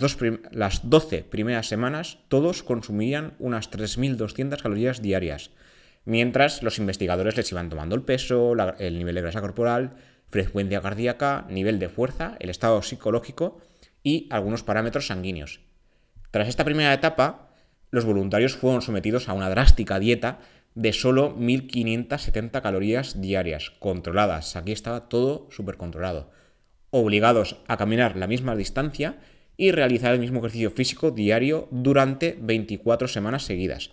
las 0.51 0.89
12 0.89 1.23
primeras 1.23 1.67
semanas, 1.67 2.17
todos 2.27 2.63
consumían 2.63 3.35
unas 3.39 3.71
3.200 3.71 4.61
calorías 4.61 5.01
diarias, 5.01 5.51
mientras 6.07 6.63
los 6.63 6.79
investigadores 6.79 7.35
les 7.35 7.51
iban 7.51 7.69
tomando 7.69 7.93
el 7.93 8.01
peso, 8.01 8.53
el 8.79 8.97
nivel 8.97 9.13
de 9.13 9.21
grasa 9.21 9.41
corporal, 9.41 9.97
frecuencia 10.29 10.79
cardíaca, 10.79 11.45
nivel 11.49 11.79
de 11.79 11.89
fuerza, 11.89 12.37
el 12.39 12.49
estado 12.49 12.81
psicológico 12.81 13.59
y 14.03 14.27
algunos 14.31 14.63
parámetros 14.63 15.07
sanguíneos. 15.07 15.59
Tras 16.31 16.47
esta 16.47 16.63
primera 16.63 16.93
etapa, 16.93 17.49
los 17.91 18.05
voluntarios 18.05 18.55
fueron 18.55 18.81
sometidos 18.81 19.27
a 19.27 19.33
una 19.33 19.49
drástica 19.49 19.99
dieta 19.99 20.39
de 20.75 20.93
solo 20.93 21.35
1.570 21.37 22.61
calorías 22.61 23.19
diarias, 23.19 23.71
controladas. 23.71 24.55
Aquí 24.55 24.71
estaba 24.71 25.09
todo 25.09 25.49
súper 25.51 25.75
controlado. 25.75 26.31
Obligados 26.89 27.57
a 27.67 27.75
caminar 27.75 28.15
la 28.15 28.27
misma 28.27 28.55
distancia 28.55 29.17
y 29.57 29.71
realizar 29.71 30.13
el 30.13 30.21
mismo 30.21 30.39
ejercicio 30.39 30.71
físico 30.71 31.11
diario 31.11 31.67
durante 31.69 32.37
24 32.39 33.09
semanas 33.09 33.43
seguidas. 33.43 33.91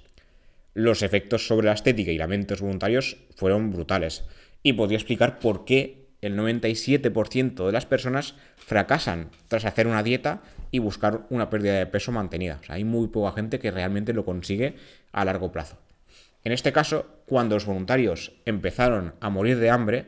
Los 0.74 1.02
efectos 1.02 1.46
sobre 1.46 1.66
la 1.66 1.72
estética 1.72 2.10
y 2.10 2.18
la 2.18 2.26
mente 2.26 2.48
de 2.48 2.52
los 2.54 2.62
voluntarios 2.62 3.16
fueron 3.36 3.70
brutales 3.70 4.24
y 4.62 4.72
podría 4.72 4.98
explicar 4.98 5.38
por 5.38 5.64
qué 5.64 6.08
el 6.20 6.36
97% 6.36 7.66
de 7.66 7.72
las 7.72 7.86
personas 7.86 8.34
fracasan 8.56 9.30
tras 9.46 9.66
hacer 9.66 9.86
una 9.86 10.02
dieta 10.02 10.42
y 10.70 10.80
buscar 10.80 11.26
una 11.30 11.50
pérdida 11.50 11.74
de 11.74 11.86
peso 11.86 12.10
mantenida. 12.12 12.60
hay 12.68 12.82
muy 12.82 13.08
poca 13.08 13.36
gente 13.36 13.58
que 13.58 13.70
realmente 13.70 14.12
lo 14.12 14.24
consigue 14.24 14.74
a 15.12 15.24
largo 15.24 15.52
plazo. 15.52 15.78
En 16.42 16.52
este 16.52 16.72
caso, 16.72 17.06
cuando 17.26 17.54
los 17.54 17.66
voluntarios 17.66 18.32
empezaron 18.44 19.14
a 19.20 19.30
morir 19.30 19.58
de 19.58 19.70
hambre, 19.70 20.06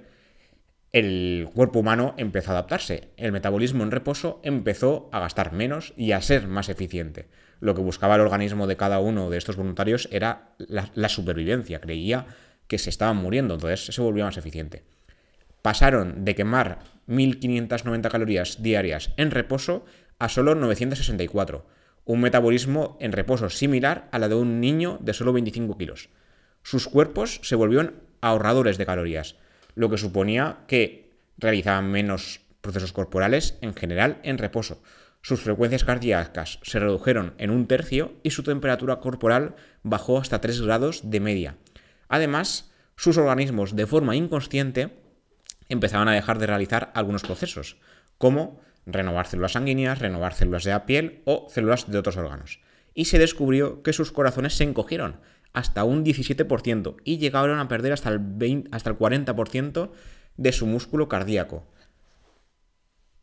el 0.93 1.49
cuerpo 1.55 1.81
humano 1.81 2.15
empezó 2.17 2.51
a 2.51 2.55
adaptarse. 2.55 3.11
El 3.17 3.33
metabolismo 3.33 3.85
en 3.85 3.91
reposo 3.91 4.41
empezó 4.43 5.09
a 5.13 5.21
gastar 5.21 5.53
menos 5.53 5.93
y 5.97 6.13
a 6.13 6.23
ser 6.23 6.47
más 6.47 6.69
eficiente. 6.69 7.27
Lo 7.61 7.75
que 7.75 7.83
buscaba 7.83 8.17
el 8.17 8.21
organismo 8.21 8.67
de 8.67 8.77
cada 8.77 8.99
uno 8.99 9.31
de 9.31 9.39
estos 9.39 9.57
voluntarios 9.57 10.09
era 10.13 10.55
la, 10.59 11.09
supervivencia. 11.09 11.81
Creía 11.81 12.27
que 12.67 12.79
se 12.79 12.91
estaban 12.91 13.17
muriendo, 13.17 13.55
entonces 13.55 13.87
se 13.87 14.01
volvía 14.03 14.25
más 14.25 14.37
eficiente. 14.37 14.85
Pasaron 15.63 16.25
de 16.25 16.35
quemar 16.35 16.81
1.590 17.09 18.11
calorías 18.11 18.63
diarias 18.63 19.11
en 19.17 19.31
reposo 19.31 19.85
a 20.19 20.29
solo 20.29 20.55
964, 20.55 21.67
un 22.05 22.21
metabolismo 22.21 22.97
en 23.01 23.13
reposo 23.13 23.51
similar 23.51 24.09
a 24.13 24.19
la 24.19 24.29
de 24.29 24.35
un 24.35 24.61
niño 24.61 24.99
de 25.01 25.13
solo 25.13 25.33
25 25.33 25.77
kilos. 25.77 26.11
Sus 26.63 26.89
cuerpos 26.89 27.41
se 27.43 27.57
volvieron 27.57 27.95
ahorradores 28.21 28.79
de 28.79 28.87
calorías 28.87 29.37
lo 29.77 29.91
que 29.91 29.99
suponía 29.99 30.65
que 30.67 31.13
realizaban 31.39 31.93
menos 31.93 32.41
procesos 32.61 32.93
corporales 32.93 33.57
en 33.61 33.75
general 33.75 34.19
en 34.25 34.39
reposo. 34.39 34.83
Sus 35.27 35.41
frecuencias 35.41 35.83
cardíacas 35.83 36.61
se 36.63 36.79
redujeron 36.79 37.35
en 37.39 37.51
un 37.51 37.67
tercio 37.67 38.13
y 38.23 38.31
su 38.31 38.45
temperatura 38.45 39.01
corporal 39.01 39.57
bajó 39.83 40.19
hasta 40.19 40.41
3 40.41 40.63
grados 40.63 41.11
de 41.11 41.19
media. 41.19 41.57
Además, 42.09 42.71
sus 42.95 43.17
organismos 43.19 43.75
de 43.75 43.89
forma 43.89 44.15
inconsciente 44.15 44.91
empezaban 45.69 46.07
a 46.07 46.13
dejar 46.13 46.39
de 46.39 46.47
realizar 46.47 46.93
algunos 46.95 47.23
procesos, 47.23 47.77
como 48.19 48.61
renovar 48.87 49.27
células 49.27 49.55
sanguíneas, 49.55 49.99
renovar 49.99 50.33
células 50.33 50.63
de 50.63 50.71
la 50.71 50.87
piel 50.87 51.23
o 51.25 51.49
células 51.51 51.91
de 51.91 51.99
otros 51.99 52.17
órganos. 52.17 52.61
Y 52.95 53.07
se 53.07 53.19
descubrió 53.19 53.83
que 53.83 53.93
sus 53.93 54.13
corazones 54.13 54.55
se 54.55 54.63
encogieron, 54.63 55.17
hasta 55.53 55.83
un 55.83 56.05
17% 56.05 56.99
y 57.03 57.19
llegaron 57.19 57.59
a 57.59 57.67
perder 57.67 57.95
hasta 57.95 58.11
el, 58.11 58.21
20, 58.21 58.69
hasta 58.71 58.91
el 58.91 58.97
40% 58.97 59.91
de 60.37 60.53
su 60.53 60.69
músculo 60.69 61.09
cardíaco. 61.09 61.67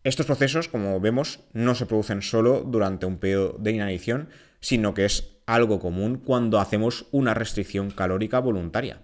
Estos 0.03 0.25
procesos, 0.25 0.67
como 0.67 0.99
vemos, 0.99 1.39
no 1.53 1.75
se 1.75 1.85
producen 1.85 2.21
solo 2.21 2.65
durante 2.67 3.05
un 3.05 3.19
periodo 3.19 3.55
de 3.57 3.71
inanición, 3.71 4.27
sino 4.59 4.93
que 4.93 5.05
es 5.05 5.29
algo 5.45 5.79
común 5.79 6.17
cuando 6.17 6.59
hacemos 6.59 7.05
una 7.11 7.33
restricción 7.33 7.89
calórica 7.89 8.39
voluntaria. 8.39 8.99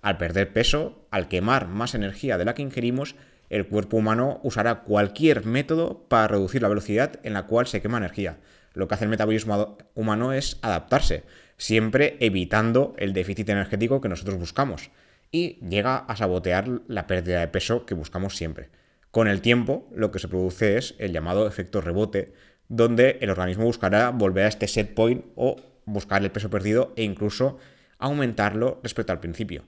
Al 0.00 0.16
perder 0.16 0.52
peso, 0.52 1.06
al 1.10 1.26
quemar 1.26 1.66
más 1.66 1.96
energía 1.96 2.38
de 2.38 2.44
la 2.44 2.54
que 2.54 2.62
ingerimos, 2.62 3.16
el 3.50 3.66
cuerpo 3.66 3.96
humano 3.96 4.38
usará 4.44 4.82
cualquier 4.82 5.44
método 5.44 6.04
para 6.08 6.28
reducir 6.28 6.62
la 6.62 6.68
velocidad 6.68 7.18
en 7.24 7.32
la 7.32 7.46
cual 7.46 7.66
se 7.66 7.82
quema 7.82 7.98
energía. 7.98 8.38
Lo 8.74 8.86
que 8.86 8.94
hace 8.94 9.04
el 9.04 9.10
metabolismo 9.10 9.76
humano 9.94 10.32
es 10.32 10.58
adaptarse, 10.62 11.24
siempre 11.56 12.16
evitando 12.20 12.94
el 12.98 13.12
déficit 13.12 13.48
energético 13.48 14.00
que 14.00 14.08
nosotros 14.08 14.38
buscamos. 14.38 14.90
Y 15.32 15.58
llega 15.68 15.96
a 15.96 16.14
sabotear 16.14 16.68
la 16.86 17.08
pérdida 17.08 17.40
de 17.40 17.48
peso 17.48 17.86
que 17.86 17.94
buscamos 17.94 18.36
siempre. 18.36 18.68
Con 19.14 19.28
el 19.28 19.42
tiempo, 19.42 19.88
lo 19.94 20.10
que 20.10 20.18
se 20.18 20.26
produce 20.26 20.76
es 20.76 20.96
el 20.98 21.12
llamado 21.12 21.46
efecto 21.46 21.80
rebote, 21.80 22.32
donde 22.66 23.18
el 23.20 23.30
organismo 23.30 23.62
buscará 23.62 24.10
volver 24.10 24.44
a 24.44 24.48
este 24.48 24.66
set 24.66 24.92
point 24.92 25.24
o 25.36 25.54
buscar 25.84 26.24
el 26.24 26.32
peso 26.32 26.50
perdido 26.50 26.92
e 26.96 27.04
incluso 27.04 27.58
aumentarlo 27.98 28.80
respecto 28.82 29.12
al 29.12 29.20
principio. 29.20 29.62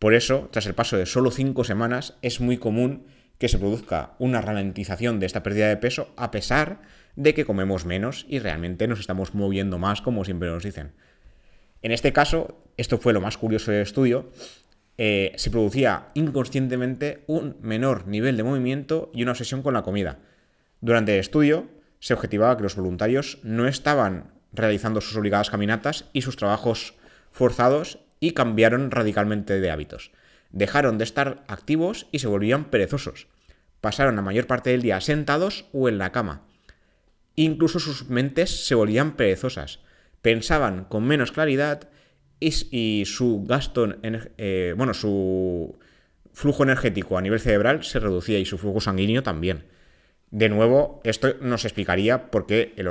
Por 0.00 0.14
eso, 0.14 0.48
tras 0.50 0.66
el 0.66 0.74
paso 0.74 0.96
de 0.96 1.06
solo 1.06 1.30
5 1.30 1.62
semanas, 1.62 2.18
es 2.22 2.40
muy 2.40 2.58
común 2.58 3.06
que 3.38 3.48
se 3.48 3.60
produzca 3.60 4.16
una 4.18 4.40
ralentización 4.40 5.20
de 5.20 5.26
esta 5.26 5.44
pérdida 5.44 5.68
de 5.68 5.76
peso 5.76 6.12
a 6.16 6.32
pesar 6.32 6.82
de 7.14 7.34
que 7.34 7.44
comemos 7.44 7.84
menos 7.84 8.26
y 8.28 8.40
realmente 8.40 8.88
nos 8.88 8.98
estamos 8.98 9.32
moviendo 9.32 9.78
más 9.78 10.02
como 10.02 10.24
siempre 10.24 10.48
nos 10.48 10.64
dicen. 10.64 10.90
En 11.82 11.92
este 11.92 12.12
caso, 12.12 12.58
esto 12.76 12.98
fue 12.98 13.12
lo 13.12 13.20
más 13.20 13.38
curioso 13.38 13.70
del 13.70 13.82
estudio, 13.82 14.28
eh, 14.98 15.32
se 15.36 15.50
producía 15.50 16.08
inconscientemente 16.14 17.24
un 17.26 17.56
menor 17.62 18.06
nivel 18.06 18.36
de 18.36 18.42
movimiento 18.42 19.10
y 19.14 19.22
una 19.22 19.32
obsesión 19.32 19.62
con 19.62 19.74
la 19.74 19.82
comida. 19.82 20.18
Durante 20.80 21.14
el 21.14 21.20
estudio 21.20 21.68
se 22.00 22.14
objetivaba 22.14 22.56
que 22.56 22.62
los 22.62 22.76
voluntarios 22.76 23.38
no 23.42 23.66
estaban 23.66 24.32
realizando 24.52 25.00
sus 25.00 25.16
obligadas 25.16 25.50
caminatas 25.50 26.06
y 26.12 26.22
sus 26.22 26.36
trabajos 26.36 26.94
forzados 27.30 28.00
y 28.20 28.32
cambiaron 28.32 28.90
radicalmente 28.90 29.60
de 29.60 29.70
hábitos. 29.70 30.12
Dejaron 30.50 30.98
de 30.98 31.04
estar 31.04 31.44
activos 31.48 32.06
y 32.12 32.18
se 32.18 32.28
volvían 32.28 32.66
perezosos. 32.66 33.28
Pasaron 33.80 34.16
la 34.16 34.22
mayor 34.22 34.46
parte 34.46 34.70
del 34.70 34.82
día 34.82 35.00
sentados 35.00 35.64
o 35.72 35.88
en 35.88 35.98
la 35.98 36.12
cama. 36.12 36.42
Incluso 37.34 37.80
sus 37.80 38.10
mentes 38.10 38.66
se 38.66 38.74
volvían 38.74 39.16
perezosas. 39.16 39.80
Pensaban 40.20 40.84
con 40.84 41.04
menos 41.04 41.32
claridad 41.32 41.88
y, 42.70 43.04
su 43.06 43.44
gasto, 43.44 43.88
eh, 44.02 44.74
bueno, 44.76 44.94
su 44.94 45.78
flujo 46.32 46.62
energético 46.62 47.18
a 47.18 47.22
nivel 47.22 47.40
cerebral 47.40 47.84
se 47.84 48.00
reducía 48.00 48.38
y 48.38 48.44
su 48.44 48.58
flujo 48.58 48.80
sanguíneo 48.80 49.22
también. 49.22 49.64
De 50.30 50.48
nuevo, 50.48 51.00
esto 51.04 51.34
nos 51.40 51.64
explicaría 51.64 52.30
por 52.30 52.46
qué 52.46 52.72
el, 52.76 52.88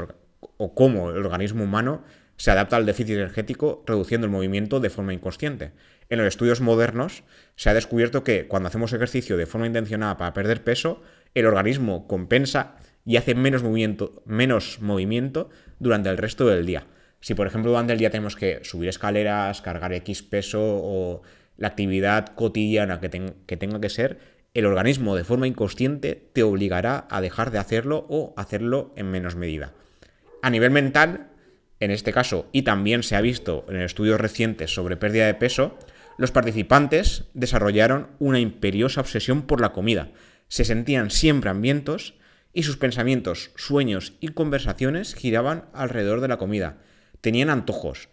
o 0.58 0.76
cómo 0.76 1.12
el 1.12 1.26
organismo 1.26 1.64
humano 1.64 2.04
se 2.38 2.52
adapta 2.52 2.76
al 2.76 2.86
déficit 2.86 3.16
energético 3.16 3.84
reduciendo 3.86 4.26
el 4.26 4.32
movimiento 4.32 4.80
de 4.80 4.90
forma 4.90 5.14
inconsciente. 5.14 5.72
En 6.10 6.18
los 6.18 6.28
estudios 6.28 6.62
modernos 6.62 7.24
se 7.56 7.70
ha 7.70 7.74
descubierto 7.74 8.24
que 8.24 8.48
cuando 8.48 8.68
hacemos 8.68 8.94
ejercicio 8.94 9.38
de 9.38 9.46
forma 9.46 9.68
intencionada 9.68 10.18
para 10.18 10.34
perder 10.34 10.64
peso, 10.64 11.02
el 11.36 11.46
organismo 11.46 12.08
compensa 12.08 12.76
y 13.06 13.18
hace 13.18 13.36
menos 13.36 13.64
movimiento, 13.64 14.22
menos 14.26 14.80
movimiento 14.82 15.50
durante 15.80 16.10
el 16.10 16.18
resto 16.18 16.48
del 16.48 16.66
día. 16.66 16.86
Si 17.22 17.34
por 17.34 17.48
ejemplo 17.48 17.72
durante 17.72 17.94
el 17.94 18.00
día 18.00 18.10
tenemos 18.10 18.36
que 18.36 18.60
subir 18.64 18.90
escaleras, 18.90 19.62
cargar 19.62 19.94
X 19.94 20.24
peso 20.24 20.60
o 20.62 21.22
la 21.58 21.70
actividad 21.70 22.36
cotidiana 22.36 23.00
que, 23.00 23.34
que 23.46 23.58
tenga 23.58 23.80
que 23.80 23.90
ser, 23.90 24.20
el 24.54 24.66
organismo 24.66 25.16
de 25.16 25.24
forma 25.24 25.48
inconsciente 25.48 26.30
te 26.34 26.44
obligará 26.44 27.08
a 27.10 27.22
dejar 27.22 27.52
de 27.52 27.60
hacerlo 27.60 28.06
o 28.10 28.34
hacerlo 28.36 28.94
en 28.98 29.10
menos 29.10 29.36
medida. 29.36 29.74
A 30.42 30.50
nivel 30.50 30.72
mental, 30.72 31.30
en 31.80 31.92
este 31.92 32.12
caso, 32.12 32.50
y 32.52 32.64
también 32.64 33.04
se 33.04 33.16
ha 33.16 33.22
visto 33.22 33.66
en 33.70 33.78
estudios 33.78 34.20
recientes 34.20 34.74
sobre 34.74 34.98
pérdida 34.98 35.28
de 35.28 35.36
peso, 35.36 35.78
los 36.18 36.32
participantes 36.32 37.26
desarrollaron 37.34 38.10
una 38.20 38.40
imperiosa 38.40 39.02
obsesión 39.02 39.44
por 39.44 39.62
la 39.62 39.72
comida. 39.72 40.12
Se 40.48 40.66
sentían 40.66 41.10
siempre 41.12 41.50
hambrientos 41.50 42.16
y 42.54 42.64
sus 42.64 42.78
pensamientos, 42.78 43.52
sueños 43.56 44.14
y 44.20 44.30
conversaciones 44.30 45.16
giraban 45.16 45.66
alrededor 45.74 46.22
de 46.22 46.28
la 46.28 46.38
comida. 46.38 46.78
Tenían 47.22 47.50
antojos. 47.50 48.10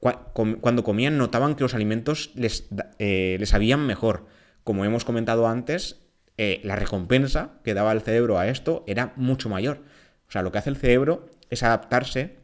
Cuando 0.00 0.82
comían 0.82 1.16
notaban 1.16 1.54
que 1.54 1.62
los 1.62 1.74
alimentos 1.74 2.32
les, 2.34 2.68
eh, 2.98 3.36
les 3.38 3.48
sabían 3.48 3.86
mejor. 3.86 4.26
Como 4.64 4.84
hemos 4.84 5.04
comentado 5.04 5.46
antes, 5.46 6.00
eh, 6.38 6.60
la 6.64 6.76
recompensa 6.76 7.60
que 7.62 7.74
daba 7.74 7.92
el 7.92 8.00
cerebro 8.00 8.38
a 8.38 8.48
esto 8.48 8.84
era 8.86 9.12
mucho 9.16 9.48
mayor. 9.48 9.82
O 10.28 10.32
sea, 10.32 10.42
lo 10.42 10.50
que 10.50 10.58
hace 10.58 10.70
el 10.70 10.76
cerebro 10.76 11.26
es 11.50 11.62
adaptarse 11.62 12.38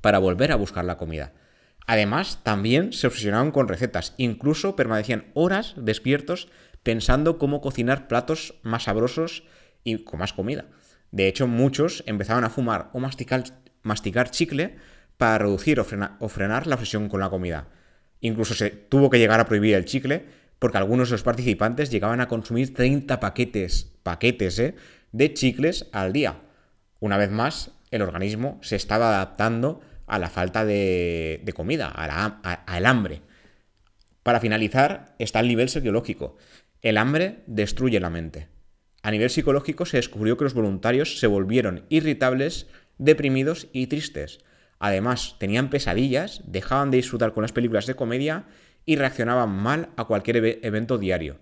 para 0.00 0.18
volver 0.18 0.52
a 0.52 0.56
buscar 0.56 0.84
la 0.84 0.98
comida. 0.98 1.32
Además, 1.86 2.40
también 2.42 2.92
se 2.92 3.06
obsesionaban 3.06 3.50
con 3.50 3.68
recetas, 3.68 4.14
incluso 4.16 4.76
permanecían 4.76 5.26
horas 5.34 5.74
despiertos 5.76 6.48
pensando 6.82 7.38
cómo 7.38 7.60
cocinar 7.60 8.08
platos 8.08 8.54
más 8.62 8.84
sabrosos 8.84 9.44
y 9.84 10.04
con 10.04 10.20
más 10.20 10.32
comida. 10.32 10.66
De 11.10 11.28
hecho, 11.28 11.46
muchos 11.46 12.02
empezaban 12.06 12.44
a 12.44 12.50
fumar 12.50 12.90
o 12.92 13.00
masticar, 13.00 13.44
masticar 13.82 14.30
chicle 14.30 14.76
para 15.22 15.38
reducir 15.38 15.78
o, 15.78 15.84
frenar 15.84 16.66
la 16.66 16.74
obsesión 16.74 17.08
con 17.08 17.20
la 17.20 17.30
comida. 17.30 17.68
Incluso 18.22 18.54
se 18.54 18.70
tuvo 18.70 19.08
que 19.08 19.20
llegar 19.20 19.38
a 19.38 19.46
prohibir 19.46 19.76
el 19.76 19.84
chicle 19.84 20.24
porque 20.58 20.78
algunos 20.78 21.10
de 21.10 21.12
los 21.14 21.22
participantes 21.22 21.92
llegaban 21.92 22.20
a 22.20 22.26
consumir 22.26 22.74
30 22.74 23.20
paquetes, 23.20 23.92
paquetes 24.02 24.58
¿eh? 24.58 24.74
de 25.12 25.32
chicles 25.32 25.86
al 25.92 26.12
día. 26.12 26.40
Una 26.98 27.18
vez 27.18 27.30
más, 27.30 27.70
el 27.92 28.02
organismo 28.02 28.58
se 28.62 28.74
estaba 28.74 29.10
adaptando 29.14 29.80
a 30.08 30.18
la 30.18 30.28
falta 30.28 30.64
de, 30.64 31.52
comida, 31.54 31.86
al 31.86 32.86
hambre. 32.86 33.22
Para 34.24 34.40
finalizar, 34.40 35.14
está 35.20 35.38
el 35.38 35.46
nivel 35.46 35.68
psicológico. 35.68 36.36
El 36.80 36.98
hambre 36.98 37.44
destruye 37.46 38.00
la 38.00 38.10
mente. 38.10 38.48
A 39.04 39.12
nivel 39.12 39.30
psicológico 39.30 39.86
se 39.86 39.98
descubrió 39.98 40.36
que 40.36 40.42
los 40.42 40.54
voluntarios 40.54 41.20
se 41.20 41.28
volvieron 41.28 41.86
irritables, 41.90 42.66
deprimidos 42.98 43.68
y 43.72 43.86
tristes. 43.86 44.40
Además, 44.84 45.36
tenían 45.38 45.70
pesadillas, 45.70 46.42
dejaban 46.44 46.90
de 46.90 46.96
disfrutar 46.96 47.32
con 47.32 47.42
las 47.42 47.52
películas 47.52 47.86
de 47.86 47.94
comedia 47.94 48.46
y 48.84 48.96
reaccionaban 48.96 49.48
mal 49.48 49.90
a 49.96 50.06
cualquier 50.06 50.58
evento 50.60 50.98
diario. 50.98 51.36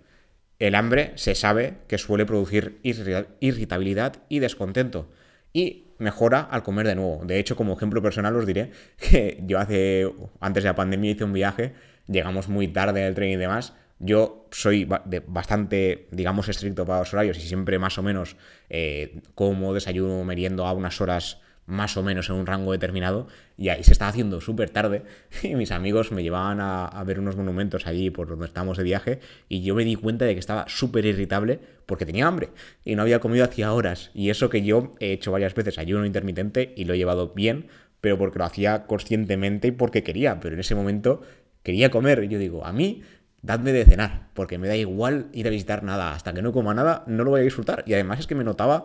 El 0.59 0.75
hambre 0.75 1.13
se 1.15 1.35
sabe 1.35 1.79
que 1.89 1.97
suele 1.97 2.27
producir 2.27 2.79
irritabilidad 2.83 4.17
y 4.29 4.41
descontento 4.41 5.11
y 5.55 5.87
mejora 5.97 6.41
al 6.41 6.63
comer 6.63 6.87
de 6.87 6.97
nuevo. 6.97 7.25
De 7.25 7.39
hecho, 7.39 7.57
como 7.57 7.73
ejemplo 7.73 8.03
personal 8.03 8.37
os 8.37 8.45
diré 8.45 8.73
que 8.99 9.43
yo 9.47 9.59
hace 9.59 10.13
antes 10.41 10.63
de 10.63 10.69
la 10.69 10.77
pandemia 10.77 11.13
hice 11.13 11.25
un 11.25 11.33
viaje, 11.33 11.73
llegamos 12.09 12.47
muy 12.47 12.69
tarde 12.69 13.01
en 13.01 13.07
el 13.07 13.15
tren 13.15 13.31
y 13.31 13.37
demás, 13.37 13.73
yo 14.01 14.49
soy 14.51 14.87
bastante, 15.27 16.09
digamos, 16.11 16.47
estricto 16.51 16.85
para 16.85 16.99
los 16.99 17.15
horarios 17.15 17.39
y 17.39 17.41
siempre 17.41 17.79
más 17.79 17.97
o 17.97 18.03
menos 18.03 18.37
eh, 18.69 19.23
como 19.35 19.73
desayuno, 19.73 20.25
meriendo 20.25 20.67
a 20.67 20.75
unas 20.75 21.01
horas 21.01 21.41
más 21.71 21.97
o 21.97 22.03
menos 22.03 22.29
en 22.29 22.37
un 22.37 22.47
rango 22.47 22.73
determinado 22.73 23.29
y 23.57 23.69
ahí 23.69 23.83
se 23.83 23.93
estaba 23.93 24.11
haciendo 24.11 24.41
súper 24.41 24.71
tarde 24.71 25.05
y 25.43 25.55
mis 25.55 25.71
amigos 25.71 26.13
me 26.13 26.23
llevaban 26.23 26.59
a, 26.61 27.03
ver 27.05 27.19
unos 27.19 27.37
monumentos 27.37 27.87
allí 27.87 28.11
por 28.11 28.29
donde 28.29 28.47
estábamos 28.47 28.77
de 28.77 28.85
viaje 28.85 29.21
y 29.49 29.63
yo 29.63 29.75
me 29.75 29.85
di 29.85 29.97
cuenta 29.97 30.25
de 30.25 30.35
que 30.35 30.41
estaba 30.41 30.67
súper 30.69 31.07
irritable 31.07 31.61
porque 31.87 32.07
tenía 32.07 32.27
hambre 32.27 32.51
y 32.85 32.95
no 32.95 33.03
había 33.03 33.21
comido 33.21 33.45
hacía 33.45 33.73
horas 33.73 34.11
y 34.15 34.31
eso 34.31 34.51
que 34.51 34.63
yo 34.63 34.93
he 35.01 35.13
hecho 35.13 35.33
varias 35.33 35.55
veces 35.55 35.79
ayuno 35.79 36.05
intermitente 36.05 36.75
y 36.77 36.85
lo 36.85 36.95
he 36.95 36.99
llevado 36.99 37.33
bien 37.35 37.69
pero 38.01 38.19
porque 38.19 38.39
lo 38.39 38.45
hacía 38.45 38.87
conscientemente 38.87 39.69
y 39.69 39.73
porque 39.73 40.03
quería 40.03 40.41
pero 40.41 40.55
en 40.55 40.61
ese 40.61 40.75
momento 40.75 41.23
quería 41.63 41.91
comer 41.91 42.25
y 42.25 42.29
yo 42.29 42.39
digo 42.39 42.67
a 42.67 42.73
mí 42.73 43.03
dadme 43.43 43.73
de 43.73 43.85
cenar, 43.85 44.29
porque 44.35 44.59
me 44.59 44.69
da 44.69 44.77
igual 44.77 45.29
ir 45.33 45.47
a 45.47 45.51
visitar 45.51 45.83
nada. 45.83 46.13
Hasta 46.13 46.33
que 46.33 46.43
no 46.43 46.53
coma 46.53 46.75
nada, 46.75 47.05
no 47.07 47.25
lo 47.25 47.31
voy 47.31 47.41
a 47.41 47.45
disfrutar. 47.45 47.85
Y 47.87 47.95
además 47.95 48.21
es 48.21 48.27
que 48.27 48.35
me 48.35 48.45
notaba 48.45 48.85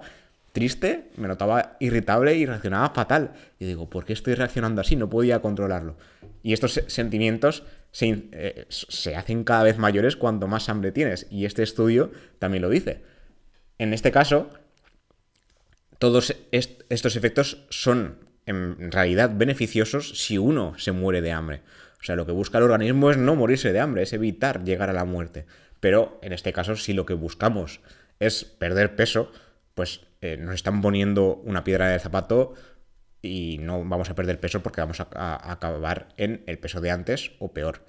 triste, 0.55 1.11
me 1.17 1.27
notaba 1.27 1.75
irritable 1.81 2.33
y 2.35 2.45
reaccionaba 2.45 2.89
fatal. 2.91 3.33
Y 3.59 3.65
digo, 3.65 3.89
¿por 3.89 4.05
qué 4.05 4.13
estoy 4.13 4.35
reaccionando 4.35 4.79
así? 4.79 4.95
No 4.95 5.09
podía 5.09 5.41
controlarlo. 5.41 5.97
Y 6.43 6.53
estos 6.53 6.81
sentimientos 6.87 7.63
se, 7.91 8.29
eh, 8.31 8.65
se 8.69 9.17
hacen 9.17 9.43
cada 9.43 9.63
vez 9.63 9.77
mayores 9.77 10.15
cuanto 10.15 10.47
más 10.47 10.69
hambre 10.69 10.93
tienes. 10.93 11.27
Y 11.29 11.43
este 11.43 11.61
estudio 11.61 12.11
también 12.39 12.61
lo 12.61 12.69
dice. 12.69 13.03
En 13.77 13.93
este 13.93 14.11
caso, 14.11 14.49
todos 15.99 16.33
estos 16.51 17.17
efectos 17.17 17.65
son 17.69 18.19
en 18.45 18.91
realidad 18.91 19.31
beneficiosos 19.35 20.09
si 20.17 20.37
uno 20.37 20.73
se 20.77 20.93
muere 20.93 21.21
de 21.21 21.33
hambre. 21.33 21.63
O 21.99 22.03
sea, 22.05 22.15
lo 22.15 22.25
que 22.25 22.31
busca 22.31 22.59
el 22.59 22.63
organismo 22.63 23.11
es 23.11 23.17
no 23.17 23.35
morirse 23.35 23.73
de 23.73 23.81
hambre, 23.81 24.03
es 24.03 24.13
evitar 24.13 24.63
llegar 24.63 24.89
a 24.89 24.93
la 24.93 25.03
muerte. 25.03 25.47
Pero 25.81 26.17
en 26.21 26.31
este 26.31 26.53
caso, 26.53 26.77
si 26.77 26.93
lo 26.93 27.05
que 27.05 27.13
buscamos 27.13 27.81
es 28.19 28.45
perder 28.45 28.95
peso, 28.95 29.31
pues 29.75 30.01
eh, 30.25 30.37
nos 30.37 30.55
están 30.55 30.81
poniendo 30.81 31.35
una 31.45 31.63
piedra 31.63 31.87
en 31.87 31.93
el 31.93 31.99
zapato 31.99 32.53
y 33.21 33.59
no 33.59 33.83
vamos 33.85 34.09
a 34.09 34.15
perder 34.15 34.39
peso 34.39 34.63
porque 34.63 34.81
vamos 34.81 34.99
a, 34.99 35.51
acabar 35.51 36.09
en 36.17 36.43
el 36.47 36.57
peso 36.57 36.81
de 36.81 36.91
antes 36.91 37.31
o 37.39 37.53
peor. 37.53 37.85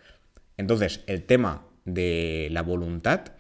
Entonces, 0.57 1.03
el 1.07 1.25
tema 1.25 1.67
de 1.85 2.49
la 2.51 2.63
voluntad, 2.63 3.33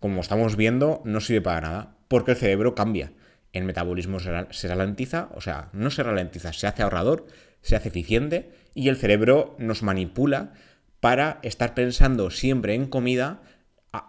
como 0.00 0.20
estamos 0.20 0.56
viendo, 0.56 1.00
no 1.04 1.20
sirve 1.20 1.42
para 1.42 1.60
nada 1.60 1.96
porque 2.08 2.32
el 2.32 2.36
cerebro 2.36 2.74
cambia. 2.74 3.12
El 3.52 3.64
metabolismo 3.64 4.18
se 4.20 4.68
ralentiza, 4.68 5.28
o 5.34 5.40
sea, 5.40 5.68
no 5.72 5.90
se 5.90 6.02
ralentiza, 6.02 6.52
se 6.52 6.66
hace 6.66 6.82
ahorrador, 6.82 7.26
se 7.62 7.76
hace 7.76 7.88
eficiente 7.88 8.50
y 8.74 8.88
el 8.88 8.96
cerebro 8.96 9.56
nos 9.58 9.82
manipula 9.82 10.54
para 11.00 11.38
estar 11.42 11.74
pensando 11.74 12.30
siempre 12.30 12.74
en 12.74 12.86
comida 12.86 13.42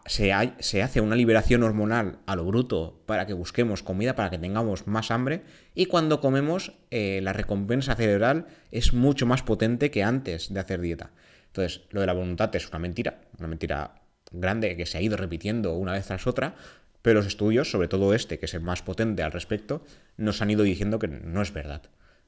se, 0.05 0.31
hace 0.31 1.01
una 1.01 1.15
liberación 1.15 1.63
hormonal 1.63 2.19
a 2.27 2.35
lo 2.35 2.45
bruto 2.45 3.01
para 3.05 3.25
que 3.25 3.33
busquemos 3.33 3.81
comida, 3.81 4.15
para 4.15 4.29
que 4.29 4.37
tengamos 4.37 4.87
más 4.87 5.09
hambre, 5.09 5.41
y 5.73 5.87
cuando 5.87 6.21
comemos 6.21 6.73
eh, 6.91 7.19
la 7.23 7.33
recompensa 7.33 7.95
cerebral 7.95 8.45
es 8.71 8.93
mucho 8.93 9.25
más 9.25 9.41
potente 9.41 9.89
que 9.89 10.03
antes 10.03 10.53
de 10.53 10.59
hacer 10.59 10.81
dieta. 10.81 11.11
Entonces, 11.47 11.81
lo 11.89 12.01
de 12.01 12.07
la 12.07 12.13
voluntad 12.13 12.55
es 12.55 12.69
una 12.69 12.79
mentira, 12.79 13.21
una 13.39 13.47
mentira 13.47 13.95
grande 14.31 14.77
que 14.77 14.85
se 14.85 14.97
ha 14.97 15.01
ido 15.01 15.17
repitiendo 15.17 15.73
una 15.73 15.93
vez 15.93 16.05
tras 16.05 16.27
otra, 16.27 16.55
pero 17.01 17.19
los 17.19 17.27
estudios, 17.27 17.71
sobre 17.71 17.87
todo 17.87 18.13
este, 18.13 18.37
que 18.37 18.45
es 18.45 18.53
el 18.53 18.61
más 18.61 18.83
potente 18.83 19.23
al 19.23 19.31
respecto, 19.31 19.83
nos 20.15 20.41
han 20.41 20.51
ido 20.51 20.63
diciendo 20.63 20.99
que 20.99 21.07
no 21.07 21.41
es 21.41 21.51
verdad. 21.51 21.81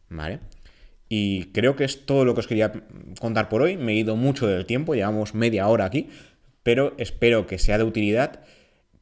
¿Vale? 0.09 0.39
Y 1.07 1.51
creo 1.51 1.75
que 1.75 1.83
es 1.83 2.05
todo 2.05 2.25
lo 2.25 2.33
que 2.33 2.39
os 2.39 2.47
quería 2.47 2.71
contar 3.19 3.47
por 3.47 3.61
hoy. 3.61 3.77
Me 3.77 3.93
he 3.93 3.95
ido 3.95 4.15
mucho 4.15 4.47
del 4.47 4.65
tiempo, 4.65 4.95
llevamos 4.95 5.35
media 5.35 5.67
hora 5.67 5.85
aquí 5.85 6.09
pero 6.63 6.95
espero 6.97 7.45
que 7.45 7.59
sea 7.59 7.77
de 7.77 7.83
utilidad. 7.83 8.41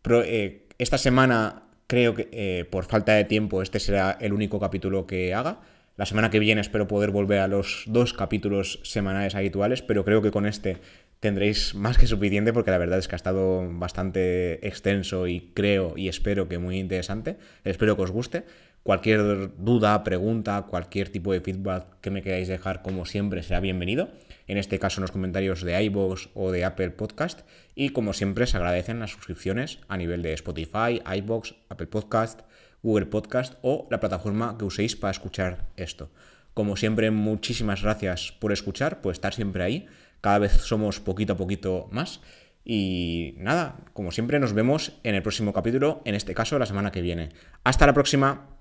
Eh, 0.10 0.68
esta 0.78 0.98
semana 0.98 1.64
creo 1.88 2.16
que 2.16 2.28
eh, 2.32 2.66
por 2.70 2.86
falta 2.86 3.14
de 3.14 3.24
tiempo 3.24 3.62
este 3.62 3.80
será 3.80 4.18
el 4.20 4.34
único 4.34 4.60
capítulo 4.60 5.08
que 5.08 5.34
haga. 5.34 5.60
La 5.98 6.06
semana 6.06 6.32
que 6.32 6.40
viene 6.40 6.62
espero 6.62 6.88
poder 6.88 7.12
volver 7.12 7.40
a 7.40 7.48
los 7.48 7.84
dos 7.86 8.14
capítulos 8.14 8.80
semanales 8.84 9.36
habituales, 9.36 9.82
pero 9.82 10.04
creo 10.04 10.22
que 10.22 10.32
con 10.32 10.46
este 10.46 10.78
tendréis 11.20 11.76
más 11.76 12.00
que 12.00 12.08
suficiente 12.08 12.52
porque 12.52 12.72
la 12.72 12.80
verdad 12.80 12.98
es 12.98 13.08
que 13.08 13.14
ha 13.14 13.18
estado 13.18 13.70
bastante 13.74 14.66
extenso 14.68 15.28
y 15.28 15.52
creo 15.54 15.94
y 15.96 16.08
espero 16.08 16.48
que 16.48 16.58
muy 16.58 16.80
interesante. 16.80 17.38
Espero 17.64 17.96
que 17.96 18.02
os 18.02 18.12
guste. 18.12 18.44
Cualquier 18.84 19.52
duda, 19.58 20.04
pregunta, 20.04 20.66
cualquier 20.68 21.10
tipo 21.10 21.32
de 21.34 21.42
feedback 21.42 21.86
que 22.02 22.10
me 22.10 22.24
queráis 22.24 22.48
dejar, 22.48 22.82
como 22.82 23.06
siempre, 23.06 23.44
será 23.44 23.60
bienvenido. 23.60 24.10
En 24.48 24.58
este 24.58 24.80
caso 24.80 25.00
en 25.00 25.04
los 25.04 25.12
comentarios 25.12 25.62
de 25.64 25.82
iVoox 25.84 26.30
o 26.34 26.52
de 26.52 26.66
Apple 26.66 26.92
Podcast. 26.92 27.42
Y 27.76 27.90
como 27.90 28.14
siempre, 28.14 28.48
se 28.48 28.58
agradecen 28.58 29.00
las 29.00 29.12
suscripciones 29.12 29.80
a 29.88 29.98
nivel 29.98 30.22
de 30.22 30.34
Spotify, 30.34 31.02
iVoox, 31.18 31.54
Apple 31.70 31.88
Podcast, 31.88 32.42
Google 32.84 33.06
Podcast 33.06 33.56
o 33.62 33.88
la 33.92 34.00
plataforma 34.00 34.58
que 34.58 34.66
uséis 34.66 34.96
para 34.96 35.12
escuchar 35.12 35.70
esto. 35.78 36.10
Como 36.54 36.76
siempre, 36.76 37.12
muchísimas 37.12 37.82
gracias 37.82 38.34
por 38.34 38.52
escuchar, 38.52 39.02
por 39.02 39.14
estar 39.14 39.34
siempre 39.34 39.64
ahí. 39.64 39.88
Cada 40.20 40.40
vez 40.40 40.52
somos 40.52 41.00
poquito 41.00 41.34
a 41.34 41.38
poquito 41.38 41.88
más. 41.92 42.22
Y 42.64 43.36
nada, 43.38 43.78
como 43.94 44.12
siempre, 44.12 44.40
nos 44.40 44.54
vemos 44.54 45.00
en 45.04 45.16
el 45.16 45.24
próximo 45.24 45.54
capítulo, 45.54 46.02
en 46.06 46.16
este 46.16 46.36
caso 46.36 46.60
la 46.60 46.66
semana 46.66 46.92
que 46.92 47.02
viene. 47.02 47.30
Hasta 47.64 47.88
la 47.88 47.94
próxima. 47.94 48.61